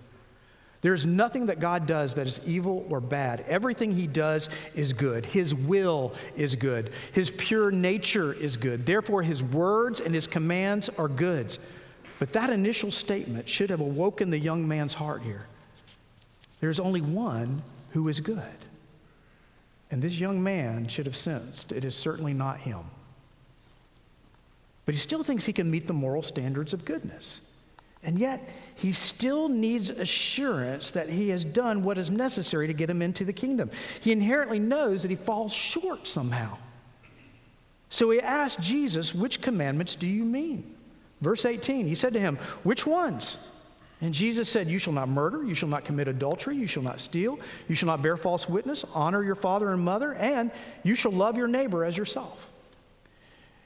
There's 0.82 1.06
nothing 1.06 1.48
that 1.48 1.60
God 1.60 1.88
does 1.88 2.14
that 2.16 2.28
is 2.28 2.40
evil 2.46 2.86
or 2.90 3.02
bad. 3.02 3.44
Everything 3.48 3.94
he 3.94 4.08
does 4.08 4.48
is 4.76 4.94
good. 4.94 5.26
His 5.26 5.56
will 5.56 6.14
is 6.36 6.56
good. 6.56 6.92
His 7.14 7.32
pure 7.32 7.72
nature 7.72 8.34
is 8.34 8.58
good. 8.58 8.86
Therefore, 8.86 9.24
his 9.24 9.42
words 9.42 10.00
and 10.00 10.14
his 10.14 10.28
commands 10.28 10.90
are 10.90 11.08
goods. 11.08 11.60
But 12.20 12.34
that 12.34 12.50
initial 12.50 12.92
statement 12.92 13.50
should 13.50 13.70
have 13.70 13.82
awoken 13.82 14.30
the 14.30 14.40
young 14.40 14.68
man's 14.68 14.94
heart 14.94 15.24
here. 15.24 15.46
There's 16.60 16.80
only 16.80 17.02
one 17.02 17.64
who 17.98 18.08
is 18.10 18.20
good. 18.20 18.44
And 19.90 20.04
this 20.04 20.20
young 20.20 20.44
man 20.44 20.88
should 20.88 21.08
have 21.08 21.16
sensed 21.16 21.72
it 21.72 21.84
is 21.84 21.96
certainly 21.96 22.32
not 22.32 22.60
him. 22.60 22.82
But 24.86 24.94
he 24.94 25.00
still 25.00 25.24
thinks 25.24 25.46
he 25.46 25.54
can 25.54 25.72
meet 25.72 25.88
the 25.88 25.94
moral 25.94 26.22
standards 26.22 26.74
of 26.74 26.86
goodness. 26.86 27.42
And 28.04 28.20
yet, 28.20 28.48
he 28.76 28.92
still 28.92 29.50
needs 29.50 29.90
assurance 29.90 30.92
that 30.92 31.10
he 31.10 31.30
has 31.30 31.44
done 31.44 31.84
what 31.84 31.98
is 31.98 32.12
necessary 32.12 32.68
to 32.68 32.74
get 32.74 32.88
him 32.88 33.02
into 33.02 33.26
the 33.26 33.34
kingdom. 33.34 33.72
He 34.00 34.12
inherently 34.12 34.60
knows 34.60 35.02
that 35.02 35.10
he 35.10 35.18
falls 35.18 35.52
short 35.52 36.08
somehow. 36.08 36.56
So 37.90 38.12
he 38.12 38.22
asked 38.22 38.60
Jesus, 38.60 39.16
Which 39.16 39.42
commandments 39.42 39.96
do 39.96 40.06
you 40.06 40.24
mean? 40.24 40.76
Verse 41.20 41.46
18, 41.46 41.88
he 41.88 41.96
said 41.96 42.14
to 42.14 42.20
him, 42.20 42.36
Which 42.62 42.86
ones? 42.86 43.40
And 44.02 44.14
Jesus 44.14 44.48
said, 44.48 44.68
You 44.68 44.78
shall 44.78 44.94
not 44.94 45.10
murder, 45.10 45.44
you 45.44 45.56
shall 45.56 45.70
not 45.70 45.84
commit 45.84 46.08
adultery, 46.08 46.56
you 46.56 46.68
shall 46.68 46.84
not 46.84 47.02
steal, 47.02 47.40
you 47.68 47.76
shall 47.76 47.88
not 47.88 48.02
bear 48.02 48.16
false 48.16 48.48
witness, 48.48 48.86
honor 48.94 49.24
your 49.24 49.36
father 49.36 49.72
and 49.72 49.84
mother, 49.84 50.14
and 50.14 50.52
you 50.84 50.96
shall 50.96 51.12
love 51.12 51.38
your 51.38 51.48
neighbor 51.48 51.84
as 51.84 51.98
yourself. 51.98 52.48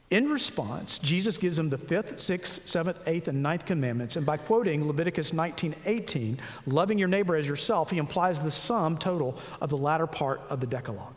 In 0.10 0.30
response, 0.30 1.00
Jesus 1.00 1.38
gives 1.38 1.56
them 1.56 1.70
the 1.70 1.78
fifth, 1.78 2.20
sixth, 2.20 2.68
seventh, 2.68 2.98
eighth, 3.08 3.30
and 3.30 3.42
ninth 3.42 3.66
commandments. 3.66 4.18
And 4.18 4.26
by 4.26 4.36
quoting 4.36 4.86
Leviticus 4.86 5.32
19 5.32 5.74
18, 5.86 6.40
loving 6.66 6.98
your 6.98 7.08
neighbor 7.08 7.36
as 7.36 7.48
yourself, 7.48 7.90
he 7.92 7.98
implies 7.98 8.40
the 8.40 8.52
sum 8.52 8.98
total 8.98 9.38
of 9.62 9.70
the 9.70 9.78
latter 9.78 10.08
part 10.08 10.42
of 10.50 10.60
the 10.60 10.68
Decalogue. 10.68 11.16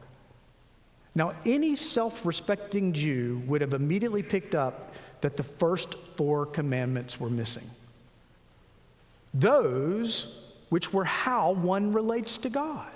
Now, 1.17 1.35
any 1.45 1.77
self 1.77 2.25
respecting 2.27 2.93
Jew 2.93 3.43
would 3.47 3.61
have 3.61 3.75
immediately 3.75 4.23
picked 4.23 4.55
up 4.55 4.93
that 5.21 5.37
the 5.37 5.45
first 5.45 5.95
four 6.17 6.47
commandments 6.47 7.19
were 7.19 7.31
missing. 7.31 7.69
Those 9.35 10.39
which 10.71 10.93
were 10.93 11.05
how 11.05 11.53
one 11.53 11.93
relates 11.93 12.39
to 12.39 12.49
God 12.49 12.91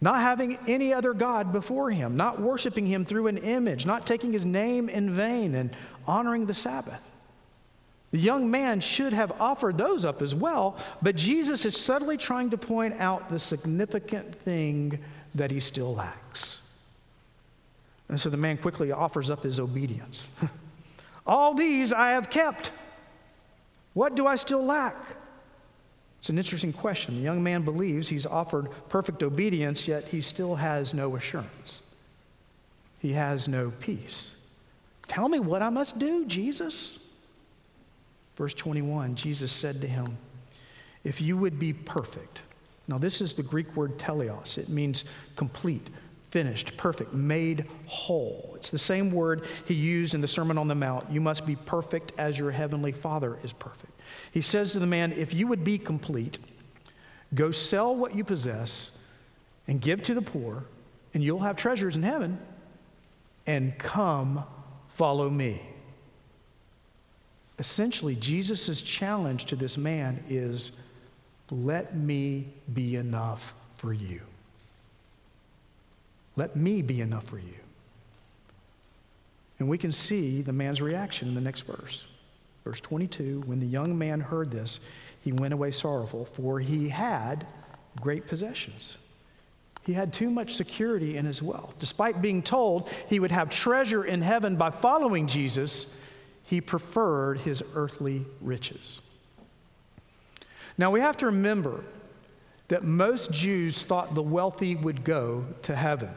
not 0.00 0.20
having 0.20 0.58
any 0.68 0.92
other 0.92 1.12
God 1.12 1.52
before 1.52 1.90
him, 1.90 2.16
not 2.16 2.40
worshiping 2.40 2.86
him 2.86 3.04
through 3.04 3.26
an 3.26 3.38
image, 3.38 3.84
not 3.84 4.06
taking 4.06 4.32
his 4.32 4.46
name 4.46 4.88
in 4.88 5.10
vain, 5.10 5.54
and 5.54 5.70
honoring 6.06 6.46
the 6.46 6.54
Sabbath. 6.54 7.00
The 8.10 8.18
young 8.18 8.50
man 8.50 8.80
should 8.80 9.12
have 9.12 9.32
offered 9.40 9.76
those 9.76 10.04
up 10.04 10.22
as 10.22 10.34
well, 10.34 10.78
but 11.02 11.16
Jesus 11.16 11.66
is 11.66 11.76
subtly 11.76 12.16
trying 12.16 12.50
to 12.50 12.58
point 12.58 12.94
out 13.00 13.28
the 13.28 13.38
significant 13.38 14.34
thing 14.42 14.98
that 15.34 15.50
he 15.50 15.60
still 15.60 15.94
lacks. 15.94 16.60
And 18.08 18.18
so 18.18 18.30
the 18.30 18.38
man 18.38 18.56
quickly 18.56 18.92
offers 18.92 19.28
up 19.28 19.42
his 19.42 19.60
obedience. 19.60 20.28
All 21.26 21.52
these 21.52 21.92
I 21.92 22.10
have 22.10 22.30
kept. 22.30 22.70
What 23.98 24.14
do 24.14 24.28
I 24.28 24.36
still 24.36 24.64
lack? 24.64 24.94
It's 26.20 26.28
an 26.28 26.38
interesting 26.38 26.72
question. 26.72 27.16
The 27.16 27.20
young 27.20 27.42
man 27.42 27.62
believes 27.62 28.08
he's 28.08 28.26
offered 28.26 28.68
perfect 28.88 29.24
obedience, 29.24 29.88
yet 29.88 30.06
he 30.06 30.20
still 30.20 30.54
has 30.54 30.94
no 30.94 31.16
assurance. 31.16 31.82
He 33.00 33.14
has 33.14 33.48
no 33.48 33.72
peace. 33.80 34.36
Tell 35.08 35.28
me 35.28 35.40
what 35.40 35.62
I 35.62 35.70
must 35.70 35.98
do, 35.98 36.24
Jesus. 36.26 37.00
Verse 38.36 38.54
21 38.54 39.16
Jesus 39.16 39.50
said 39.50 39.80
to 39.80 39.88
him, 39.88 40.16
If 41.02 41.20
you 41.20 41.36
would 41.36 41.58
be 41.58 41.72
perfect. 41.72 42.42
Now, 42.86 42.98
this 42.98 43.20
is 43.20 43.32
the 43.32 43.42
Greek 43.42 43.74
word 43.74 43.98
teleos, 43.98 44.58
it 44.58 44.68
means 44.68 45.06
complete, 45.34 45.88
finished, 46.30 46.76
perfect, 46.76 47.12
made 47.12 47.66
whole. 47.86 48.52
It's 48.56 48.70
the 48.70 48.78
same 48.78 49.10
word 49.10 49.46
he 49.64 49.74
used 49.74 50.14
in 50.14 50.20
the 50.20 50.28
Sermon 50.28 50.58
on 50.58 50.68
the 50.68 50.74
Mount. 50.74 51.10
You 51.10 51.20
must 51.20 51.46
be 51.46 51.56
perfect 51.56 52.12
as 52.18 52.38
your 52.38 52.50
heavenly 52.50 52.92
Father 52.92 53.38
is 53.42 53.52
perfect. 53.52 53.92
He 54.32 54.40
says 54.40 54.72
to 54.72 54.78
the 54.78 54.86
man, 54.86 55.12
If 55.12 55.32
you 55.32 55.46
would 55.46 55.64
be 55.64 55.78
complete, 55.78 56.38
go 57.34 57.50
sell 57.50 57.94
what 57.94 58.14
you 58.14 58.24
possess 58.24 58.92
and 59.66 59.80
give 59.80 60.02
to 60.02 60.14
the 60.14 60.22
poor, 60.22 60.64
and 61.14 61.22
you'll 61.22 61.40
have 61.40 61.56
treasures 61.56 61.96
in 61.96 62.02
heaven, 62.02 62.38
and 63.46 63.78
come 63.78 64.44
follow 64.88 65.30
me. 65.30 65.62
Essentially, 67.58 68.14
Jesus' 68.14 68.82
challenge 68.82 69.46
to 69.46 69.56
this 69.56 69.76
man 69.76 70.22
is 70.28 70.72
let 71.50 71.96
me 71.96 72.48
be 72.72 72.96
enough 72.96 73.54
for 73.76 73.92
you. 73.92 74.20
Let 76.38 76.54
me 76.54 76.82
be 76.82 77.00
enough 77.00 77.24
for 77.24 77.38
you. 77.38 77.54
And 79.58 79.68
we 79.68 79.76
can 79.76 79.90
see 79.90 80.40
the 80.40 80.52
man's 80.52 80.80
reaction 80.80 81.26
in 81.26 81.34
the 81.34 81.40
next 81.40 81.62
verse. 81.62 82.06
Verse 82.62 82.80
22 82.80 83.42
When 83.44 83.58
the 83.58 83.66
young 83.66 83.98
man 83.98 84.20
heard 84.20 84.52
this, 84.52 84.78
he 85.20 85.32
went 85.32 85.52
away 85.52 85.72
sorrowful, 85.72 86.26
for 86.26 86.60
he 86.60 86.90
had 86.90 87.44
great 88.00 88.28
possessions. 88.28 88.98
He 89.82 89.94
had 89.94 90.12
too 90.12 90.30
much 90.30 90.54
security 90.54 91.16
in 91.16 91.24
his 91.24 91.42
wealth. 91.42 91.74
Despite 91.80 92.22
being 92.22 92.42
told 92.42 92.88
he 93.08 93.18
would 93.18 93.32
have 93.32 93.50
treasure 93.50 94.04
in 94.04 94.22
heaven 94.22 94.54
by 94.54 94.70
following 94.70 95.26
Jesus, 95.26 95.88
he 96.44 96.60
preferred 96.60 97.40
his 97.40 97.64
earthly 97.74 98.24
riches. 98.40 99.00
Now 100.76 100.92
we 100.92 101.00
have 101.00 101.16
to 101.16 101.26
remember 101.26 101.82
that 102.68 102.84
most 102.84 103.32
Jews 103.32 103.82
thought 103.82 104.14
the 104.14 104.22
wealthy 104.22 104.76
would 104.76 105.02
go 105.02 105.44
to 105.62 105.74
heaven. 105.74 106.10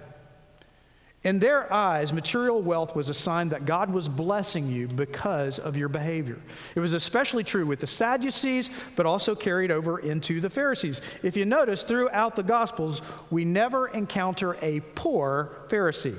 In 1.24 1.38
their 1.38 1.72
eyes, 1.72 2.12
material 2.12 2.64
wealth 2.64 2.96
was 2.96 3.10
a 3.10 3.14
sign 3.14 3.50
that 3.50 3.68
God 3.68 3.92
was 3.92 4.10
blessing 4.10 4.68
you 4.68 4.88
because 4.88 5.60
of 5.60 5.78
your 5.78 5.88
behavior. 5.88 6.40
It 6.74 6.80
was 6.80 6.94
especially 6.94 7.44
true 7.44 7.66
with 7.68 7.80
the 7.80 7.86
Sadducees, 7.86 8.72
but 8.96 9.06
also 9.06 9.36
carried 9.36 9.70
over 9.70 10.00
into 10.00 10.42
the 10.42 10.50
Pharisees. 10.50 11.00
If 11.22 11.38
you 11.38 11.46
notice, 11.46 11.84
throughout 11.84 12.36
the 12.36 12.42
Gospels, 12.42 13.04
we 13.30 13.46
never 13.46 13.88
encounter 13.90 14.58
a 14.64 14.80
poor 14.96 15.52
Pharisee. 15.68 16.18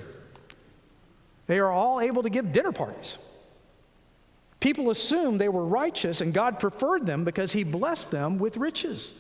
They 1.49 1.59
are 1.59 1.71
all 1.71 2.01
able 2.01 2.23
to 2.23 2.31
give 2.31 2.53
dinner 2.53 2.71
parties. 2.71 3.19
People 4.61 4.91
assumed 4.91 5.41
they 5.41 5.49
were 5.49 5.65
righteous, 5.65 6.21
and 6.21 6.33
God 6.33 6.61
preferred 6.61 7.05
them 7.07 7.25
because 7.25 7.51
He 7.51 7.65
blessed 7.65 8.13
them 8.13 8.39
with 8.39 8.57
riches. 8.57 9.13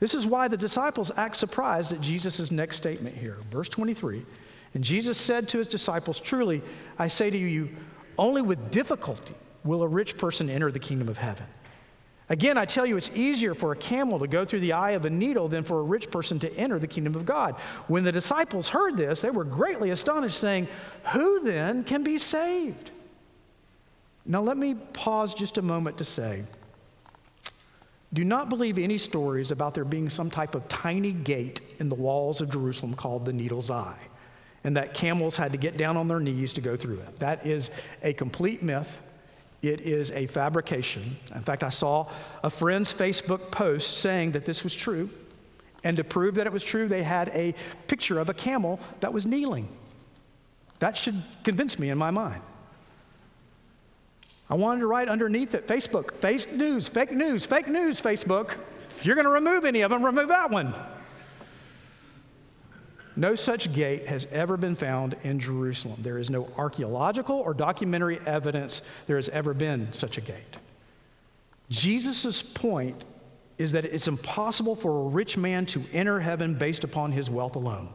This 0.00 0.14
is 0.14 0.26
why 0.26 0.48
the 0.48 0.56
disciples 0.56 1.12
act 1.16 1.36
surprised 1.36 1.92
at 1.92 2.00
Jesus' 2.00 2.50
next 2.50 2.76
statement 2.76 3.16
here. 3.16 3.36
Verse 3.52 3.68
23. 3.68 4.26
And 4.74 4.84
Jesus 4.84 5.18
said 5.18 5.48
to 5.48 5.58
his 5.58 5.66
disciples, 5.66 6.20
Truly, 6.20 6.62
I 6.98 7.08
say 7.08 7.30
to 7.30 7.38
you, 7.38 7.70
only 8.18 8.42
with 8.42 8.70
difficulty 8.70 9.34
will 9.64 9.82
a 9.82 9.88
rich 9.88 10.16
person 10.18 10.50
enter 10.50 10.70
the 10.70 10.78
kingdom 10.78 11.08
of 11.08 11.18
heaven. 11.18 11.46
Again, 12.30 12.58
I 12.58 12.66
tell 12.66 12.84
you, 12.84 12.98
it's 12.98 13.10
easier 13.14 13.54
for 13.54 13.72
a 13.72 13.76
camel 13.76 14.18
to 14.18 14.26
go 14.26 14.44
through 14.44 14.60
the 14.60 14.74
eye 14.74 14.90
of 14.90 15.06
a 15.06 15.10
needle 15.10 15.48
than 15.48 15.64
for 15.64 15.80
a 15.80 15.82
rich 15.82 16.10
person 16.10 16.38
to 16.40 16.52
enter 16.54 16.78
the 16.78 16.86
kingdom 16.86 17.14
of 17.14 17.24
God. 17.24 17.54
When 17.86 18.04
the 18.04 18.12
disciples 18.12 18.68
heard 18.68 18.98
this, 18.98 19.22
they 19.22 19.30
were 19.30 19.44
greatly 19.44 19.90
astonished, 19.90 20.38
saying, 20.38 20.68
Who 21.12 21.40
then 21.40 21.84
can 21.84 22.02
be 22.02 22.18
saved? 22.18 22.90
Now, 24.26 24.42
let 24.42 24.58
me 24.58 24.74
pause 24.74 25.32
just 25.32 25.56
a 25.56 25.62
moment 25.62 25.96
to 25.98 26.04
say, 26.04 26.44
do 28.12 28.24
not 28.24 28.48
believe 28.48 28.78
any 28.78 28.96
stories 28.96 29.50
about 29.50 29.74
there 29.74 29.84
being 29.84 30.08
some 30.08 30.30
type 30.30 30.54
of 30.54 30.66
tiny 30.68 31.12
gate 31.12 31.60
in 31.78 31.88
the 31.88 31.94
walls 31.94 32.40
of 32.40 32.50
Jerusalem 32.50 32.94
called 32.94 33.26
the 33.26 33.32
Needle's 33.32 33.70
Eye 33.70 33.98
and 34.64 34.76
that 34.76 34.94
camels 34.94 35.36
had 35.36 35.52
to 35.52 35.58
get 35.58 35.76
down 35.76 35.96
on 35.96 36.08
their 36.08 36.20
knees 36.20 36.52
to 36.54 36.60
go 36.60 36.76
through 36.76 36.98
it. 36.98 37.18
That 37.18 37.46
is 37.46 37.70
a 38.02 38.12
complete 38.12 38.62
myth. 38.62 39.00
It 39.62 39.80
is 39.80 40.10
a 40.12 40.26
fabrication. 40.26 41.16
In 41.34 41.42
fact, 41.42 41.64
I 41.64 41.70
saw 41.70 42.08
a 42.44 42.50
friend's 42.50 42.92
Facebook 42.92 43.50
post 43.50 43.98
saying 43.98 44.32
that 44.32 44.44
this 44.44 44.62
was 44.62 44.74
true. 44.74 45.10
And 45.84 45.96
to 45.96 46.04
prove 46.04 46.34
that 46.36 46.46
it 46.46 46.52
was 46.52 46.64
true, 46.64 46.88
they 46.88 47.02
had 47.02 47.28
a 47.30 47.54
picture 47.86 48.18
of 48.18 48.28
a 48.28 48.34
camel 48.34 48.80
that 49.00 49.12
was 49.12 49.26
kneeling. 49.26 49.68
That 50.80 50.96
should 50.96 51.22
convince 51.44 51.78
me 51.78 51.90
in 51.90 51.98
my 51.98 52.10
mind. 52.10 52.42
I 54.50 54.54
wanted 54.54 54.80
to 54.80 54.86
write 54.86 55.08
underneath 55.08 55.54
it 55.54 55.66
Facebook, 55.66 56.14
fake 56.14 56.52
news, 56.52 56.88
fake 56.88 57.12
news, 57.12 57.44
fake 57.44 57.68
news, 57.68 58.00
Facebook. 58.00 58.54
If 58.98 59.06
you're 59.06 59.14
going 59.14 59.26
to 59.26 59.30
remove 59.30 59.64
any 59.64 59.82
of 59.82 59.90
them, 59.90 60.04
remove 60.04 60.28
that 60.28 60.50
one. 60.50 60.74
No 63.18 63.34
such 63.34 63.72
gate 63.72 64.06
has 64.06 64.28
ever 64.30 64.56
been 64.56 64.76
found 64.76 65.16
in 65.24 65.40
Jerusalem. 65.40 65.96
There 66.02 66.18
is 66.18 66.30
no 66.30 66.48
archaeological 66.56 67.34
or 67.34 67.52
documentary 67.52 68.20
evidence 68.24 68.80
there 69.06 69.16
has 69.16 69.28
ever 69.30 69.52
been 69.52 69.92
such 69.92 70.18
a 70.18 70.20
gate. 70.20 70.56
Jesus' 71.68 72.42
point 72.42 73.02
is 73.58 73.72
that 73.72 73.84
it's 73.84 74.06
impossible 74.06 74.76
for 74.76 75.00
a 75.00 75.08
rich 75.08 75.36
man 75.36 75.66
to 75.66 75.82
enter 75.92 76.20
heaven 76.20 76.54
based 76.54 76.84
upon 76.84 77.10
his 77.10 77.28
wealth 77.28 77.56
alone. 77.56 77.88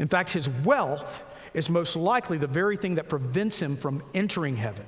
In 0.00 0.08
fact, 0.08 0.32
his 0.32 0.48
wealth 0.48 1.22
is 1.54 1.70
most 1.70 1.94
likely 1.94 2.38
the 2.38 2.48
very 2.48 2.76
thing 2.76 2.96
that 2.96 3.08
prevents 3.08 3.60
him 3.60 3.76
from 3.76 4.02
entering 4.14 4.56
heaven. 4.56 4.84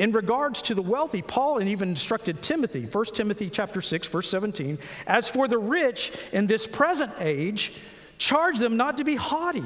In 0.00 0.12
regards 0.12 0.62
to 0.62 0.74
the 0.74 0.80
wealthy, 0.80 1.20
Paul 1.20 1.62
even 1.62 1.90
instructed 1.90 2.40
Timothy, 2.40 2.86
1 2.86 3.04
Timothy 3.12 3.50
chapter 3.50 3.82
6 3.82 4.06
verse 4.08 4.30
17, 4.30 4.78
as 5.06 5.28
for 5.28 5.46
the 5.46 5.58
rich 5.58 6.10
in 6.32 6.46
this 6.46 6.66
present 6.66 7.12
age, 7.18 7.74
charge 8.16 8.56
them 8.56 8.78
not 8.78 8.96
to 8.96 9.04
be 9.04 9.14
haughty, 9.14 9.62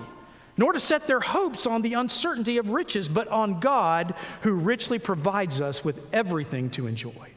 nor 0.56 0.72
to 0.72 0.80
set 0.80 1.06
their 1.06 1.20
hopes 1.20 1.68
on 1.68 1.82
the 1.82 1.94
uncertainty 1.94 2.58
of 2.58 2.70
riches, 2.70 3.06
but 3.06 3.28
on 3.28 3.60
God 3.60 4.16
who 4.40 4.54
richly 4.54 4.98
provides 4.98 5.60
us 5.60 5.84
with 5.84 6.00
everything 6.12 6.68
to 6.70 6.88
enjoy. 6.88 7.30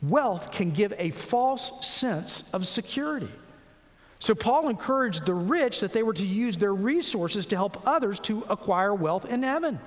Wealth 0.00 0.52
can 0.52 0.70
give 0.70 0.94
a 0.98 1.10
false 1.10 1.84
sense 1.84 2.44
of 2.52 2.68
security. 2.68 3.30
So, 4.20 4.32
Paul 4.36 4.68
encouraged 4.68 5.26
the 5.26 5.34
rich 5.34 5.80
that 5.80 5.92
they 5.92 6.04
were 6.04 6.14
to 6.14 6.26
use 6.26 6.56
their 6.56 6.72
resources 6.72 7.46
to 7.46 7.56
help 7.56 7.84
others 7.84 8.20
to 8.20 8.44
acquire 8.48 8.94
wealth 8.94 9.24
in 9.24 9.42
heaven. 9.42 9.80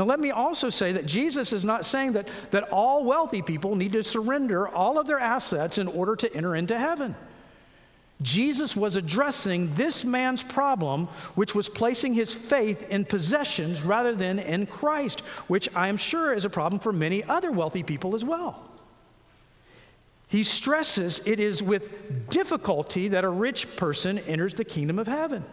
Now, 0.00 0.06
let 0.06 0.18
me 0.18 0.30
also 0.30 0.70
say 0.70 0.92
that 0.92 1.04
Jesus 1.04 1.52
is 1.52 1.62
not 1.62 1.84
saying 1.84 2.12
that, 2.12 2.26
that 2.52 2.70
all 2.72 3.04
wealthy 3.04 3.42
people 3.42 3.76
need 3.76 3.92
to 3.92 4.02
surrender 4.02 4.66
all 4.66 4.98
of 4.98 5.06
their 5.06 5.18
assets 5.18 5.76
in 5.76 5.88
order 5.88 6.16
to 6.16 6.34
enter 6.34 6.56
into 6.56 6.78
heaven. 6.78 7.14
Jesus 8.22 8.74
was 8.74 8.96
addressing 8.96 9.74
this 9.74 10.02
man's 10.02 10.42
problem, 10.42 11.06
which 11.34 11.54
was 11.54 11.68
placing 11.68 12.14
his 12.14 12.32
faith 12.32 12.88
in 12.88 13.04
possessions 13.04 13.82
rather 13.82 14.14
than 14.14 14.38
in 14.38 14.64
Christ, 14.66 15.20
which 15.48 15.68
I 15.74 15.88
am 15.88 15.98
sure 15.98 16.32
is 16.32 16.46
a 16.46 16.50
problem 16.50 16.80
for 16.80 16.94
many 16.94 17.22
other 17.22 17.52
wealthy 17.52 17.82
people 17.82 18.14
as 18.14 18.24
well. 18.24 18.69
He 20.30 20.44
stresses 20.44 21.20
it 21.26 21.40
is 21.40 21.60
with 21.60 22.30
difficulty 22.30 23.08
that 23.08 23.24
a 23.24 23.28
rich 23.28 23.74
person 23.74 24.20
enters 24.20 24.54
the 24.54 24.64
kingdom 24.64 25.00
of 25.00 25.08
heaven. 25.08 25.44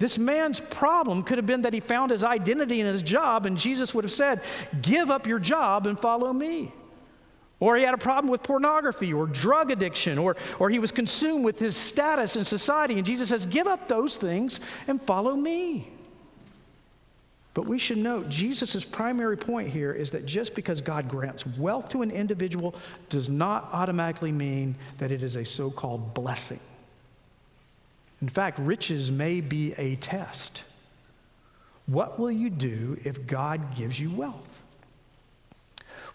This 0.00 0.18
man's 0.18 0.58
problem 0.58 1.22
could 1.22 1.38
have 1.38 1.46
been 1.46 1.62
that 1.62 1.72
he 1.72 1.78
found 1.78 2.10
his 2.10 2.24
identity 2.24 2.80
in 2.80 2.86
his 2.88 3.00
job, 3.00 3.46
and 3.46 3.56
Jesus 3.56 3.94
would 3.94 4.02
have 4.02 4.10
said, 4.10 4.42
Give 4.82 5.08
up 5.08 5.28
your 5.28 5.38
job 5.38 5.86
and 5.86 5.96
follow 5.96 6.32
me. 6.32 6.72
Or 7.60 7.76
he 7.76 7.84
had 7.84 7.94
a 7.94 7.98
problem 7.98 8.28
with 8.28 8.42
pornography 8.42 9.12
or 9.12 9.28
drug 9.28 9.70
addiction, 9.70 10.18
or, 10.18 10.34
or 10.58 10.68
he 10.68 10.80
was 10.80 10.90
consumed 10.90 11.44
with 11.44 11.60
his 11.60 11.76
status 11.76 12.34
in 12.34 12.44
society, 12.44 12.94
and 12.94 13.06
Jesus 13.06 13.28
says, 13.28 13.46
Give 13.46 13.68
up 13.68 13.86
those 13.86 14.16
things 14.16 14.58
and 14.88 15.00
follow 15.00 15.36
me. 15.36 15.93
But 17.54 17.66
we 17.66 17.78
should 17.78 17.98
note 17.98 18.28
Jesus' 18.28 18.84
primary 18.84 19.36
point 19.36 19.70
here 19.70 19.92
is 19.92 20.10
that 20.10 20.26
just 20.26 20.56
because 20.56 20.80
God 20.80 21.08
grants 21.08 21.46
wealth 21.46 21.88
to 21.90 22.02
an 22.02 22.10
individual 22.10 22.74
does 23.08 23.28
not 23.28 23.68
automatically 23.72 24.32
mean 24.32 24.74
that 24.98 25.12
it 25.12 25.22
is 25.22 25.36
a 25.36 25.44
so 25.44 25.70
called 25.70 26.14
blessing. 26.14 26.58
In 28.20 28.28
fact, 28.28 28.58
riches 28.58 29.12
may 29.12 29.40
be 29.40 29.72
a 29.74 29.94
test. 29.96 30.64
What 31.86 32.18
will 32.18 32.30
you 32.30 32.50
do 32.50 32.98
if 33.04 33.24
God 33.26 33.76
gives 33.76 34.00
you 34.00 34.10
wealth? 34.10 34.62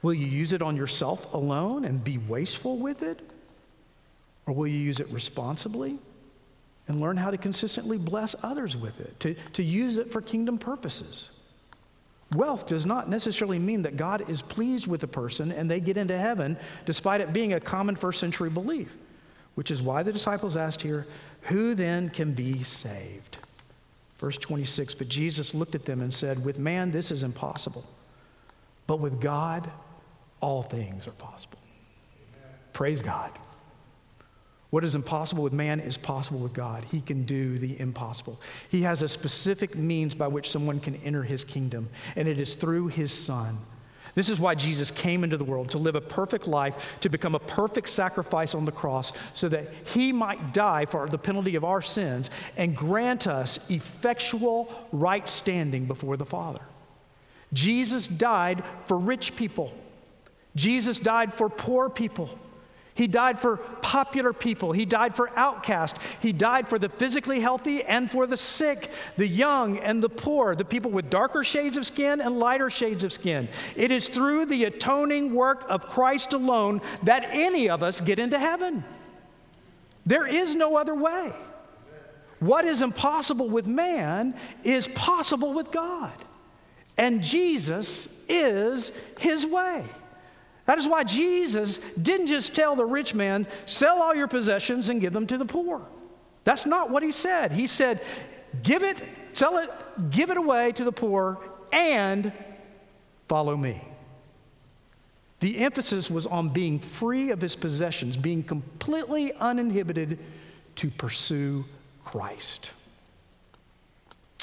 Will 0.02 0.14
you 0.14 0.26
use 0.26 0.52
it 0.52 0.62
on 0.62 0.76
yourself 0.76 1.34
alone 1.34 1.86
and 1.86 2.04
be 2.04 2.18
wasteful 2.18 2.78
with 2.78 3.02
it? 3.02 3.22
Or 4.46 4.54
will 4.54 4.68
you 4.68 4.78
use 4.78 5.00
it 5.00 5.08
responsibly 5.10 6.00
and 6.90 7.00
learn 7.00 7.16
how 7.16 7.32
to 7.32 7.38
consistently 7.38 7.98
bless 7.98 8.36
others 8.44 8.76
with 8.76 9.00
it, 9.00 9.18
to, 9.22 9.36
to 9.54 9.64
use 9.64 9.98
it 9.98 10.12
for 10.12 10.22
kingdom 10.22 10.58
purposes. 10.58 11.30
Wealth 12.34 12.68
does 12.68 12.86
not 12.86 13.10
necessarily 13.10 13.60
mean 13.60 13.84
that 13.84 13.96
God 13.96 14.30
is 14.30 14.42
pleased 14.42 14.88
with 14.88 15.04
a 15.04 15.08
person 15.08 15.52
and 15.52 15.70
they 15.70 15.80
get 15.80 15.98
into 15.98 16.18
heaven, 16.18 16.58
despite 16.86 17.22
it 17.22 17.32
being 17.32 17.54
a 17.54 17.60
common 17.60 17.96
first 17.96 18.20
century 18.20 18.50
belief, 18.50 18.94
which 19.54 19.72
is 19.72 19.82
why 19.82 20.04
the 20.04 20.12
disciples 20.12 20.58
asked 20.58 20.82
here, 20.82 21.06
Who 21.44 21.76
then 21.76 22.10
can 22.10 22.34
be 22.34 22.64
saved? 22.64 23.38
Verse 24.18 24.38
26 24.38 24.96
But 24.96 25.10
Jesus 25.10 25.54
looked 25.54 25.76
at 25.76 25.86
them 25.86 26.02
and 26.02 26.14
said, 26.14 26.44
With 26.44 26.60
man, 26.60 26.92
this 26.92 27.12
is 27.12 27.24
impossible, 27.24 27.86
but 28.88 29.00
with 29.00 29.22
God, 29.22 29.70
all 30.42 30.64
things 30.64 31.08
are 31.08 31.12
possible. 31.12 31.60
Amen. 32.38 32.58
Praise 32.74 33.02
God. 33.02 33.32
What 34.70 34.84
is 34.84 34.96
impossible 34.96 35.44
with 35.44 35.54
man 35.54 35.80
is 35.80 35.98
possible 35.98 36.40
with 36.40 36.54
God. 36.54 36.84
He 36.84 37.02
can 37.02 37.24
do 37.24 37.58
the 37.58 37.80
impossible. 37.80 38.40
He 38.70 38.84
has 38.84 39.02
a 39.02 39.10
specific 39.10 39.76
means 39.76 40.14
by 40.14 40.28
which 40.28 40.52
someone 40.52 40.80
can 40.80 40.96
enter 40.98 41.24
his 41.24 41.44
kingdom, 41.44 41.90
and 42.16 42.28
it 42.28 42.38
is 42.38 42.54
through 42.54 42.90
his 42.90 43.12
son. 43.12 43.58
This 44.16 44.30
is 44.30 44.40
why 44.40 44.56
Jesus 44.56 44.92
came 44.92 45.24
into 45.24 45.38
the 45.38 45.44
world 45.44 45.70
to 45.72 45.78
live 45.78 45.96
a 45.96 46.02
perfect 46.02 46.48
life, 46.48 46.98
to 47.02 47.10
become 47.10 47.36
a 47.36 47.40
perfect 47.40 47.90
sacrifice 47.90 48.54
on 48.54 48.66
the 48.66 48.72
cross, 48.72 49.14
so 49.34 49.50
that 49.50 49.72
he 49.94 50.12
might 50.12 50.54
die 50.54 50.86
for 50.86 51.08
the 51.08 51.18
penalty 51.18 51.56
of 51.56 51.64
our 51.64 51.82
sins 51.82 52.30
and 52.58 52.76
grant 52.76 53.28
us 53.28 53.60
effectual 53.72 54.72
right 54.92 55.30
standing 55.30 55.86
before 55.86 56.18
the 56.18 56.26
Father. 56.26 56.62
Jesus 57.54 58.08
died 58.08 58.64
for 58.86 58.98
rich 58.98 59.36
people, 59.36 59.74
Jesus 60.56 61.00
died 61.00 61.34
for 61.34 61.50
poor 61.50 61.90
people. 61.90 62.30
He 63.00 63.08
died 63.08 63.40
for 63.40 63.56
popular 63.82 64.34
people. 64.34 64.74
He 64.74 64.84
died 64.86 65.16
for 65.16 65.32
outcasts. 65.38 65.98
He 66.20 66.34
died 66.34 66.68
for 66.68 66.78
the 66.78 66.90
physically 66.90 67.40
healthy 67.40 67.82
and 67.82 68.12
for 68.12 68.28
the 68.28 68.36
sick, 68.36 68.92
the 69.16 69.26
young 69.26 69.78
and 69.78 70.04
the 70.04 70.10
poor, 70.10 70.54
the 70.54 70.66
people 70.66 70.92
with 70.92 71.10
darker 71.10 71.46
shades 71.46 71.78
of 71.78 71.88
skin 71.88 72.20
and 72.20 72.38
lighter 72.38 72.70
shades 72.70 73.06
of 73.06 73.14
skin. 73.14 73.48
It 73.78 73.92
is 73.92 74.10
through 74.10 74.48
the 74.48 74.66
atoning 74.66 75.34
work 75.34 75.64
of 75.70 75.88
Christ 75.88 76.34
alone 76.34 76.82
that 77.04 77.24
any 77.32 77.70
of 77.70 77.84
us 77.84 78.02
get 78.02 78.20
into 78.20 78.38
heaven. 78.38 78.84
There 80.06 80.28
is 80.28 80.54
no 80.54 80.76
other 80.76 80.94
way. 80.94 81.32
What 82.42 82.66
is 82.66 82.82
impossible 82.82 83.50
with 83.50 83.66
man 83.66 84.36
is 84.66 84.90
possible 84.90 85.54
with 85.54 85.72
God. 85.72 86.12
And 86.98 87.24
Jesus 87.24 88.10
is 88.28 88.92
his 89.18 89.48
way. 89.48 89.86
That 90.70 90.78
is 90.78 90.88
why 90.88 91.04
Jesus 91.04 91.80
didn't 92.00 92.28
just 92.28 92.54
tell 92.54 92.76
the 92.76 92.86
rich 92.86 93.16
man, 93.16 93.48
sell 93.66 94.04
all 94.04 94.14
your 94.14 94.28
possessions 94.28 94.90
and 94.90 95.02
give 95.02 95.14
them 95.14 95.26
to 95.26 95.36
the 95.36 95.44
poor. 95.44 95.82
That's 96.44 96.68
not 96.68 96.92
what 96.92 97.02
he 97.02 97.12
said. 97.12 97.52
He 97.52 97.66
said, 97.66 98.02
give 98.62 98.84
it, 98.84 99.02
sell 99.34 99.58
it, 99.58 99.72
give 100.12 100.30
it 100.30 100.38
away 100.38 100.72
to 100.74 100.84
the 100.84 100.92
poor, 100.92 101.40
and 101.74 102.32
follow 103.28 103.58
me. 103.58 103.84
The 105.40 105.58
emphasis 105.58 106.12
was 106.12 106.28
on 106.28 106.50
being 106.50 106.78
free 106.78 107.32
of 107.32 107.42
his 107.42 107.56
possessions, 107.56 108.16
being 108.16 108.44
completely 108.44 109.34
uninhibited 109.34 110.20
to 110.76 110.92
pursue 110.92 111.66
Christ. 112.06 112.74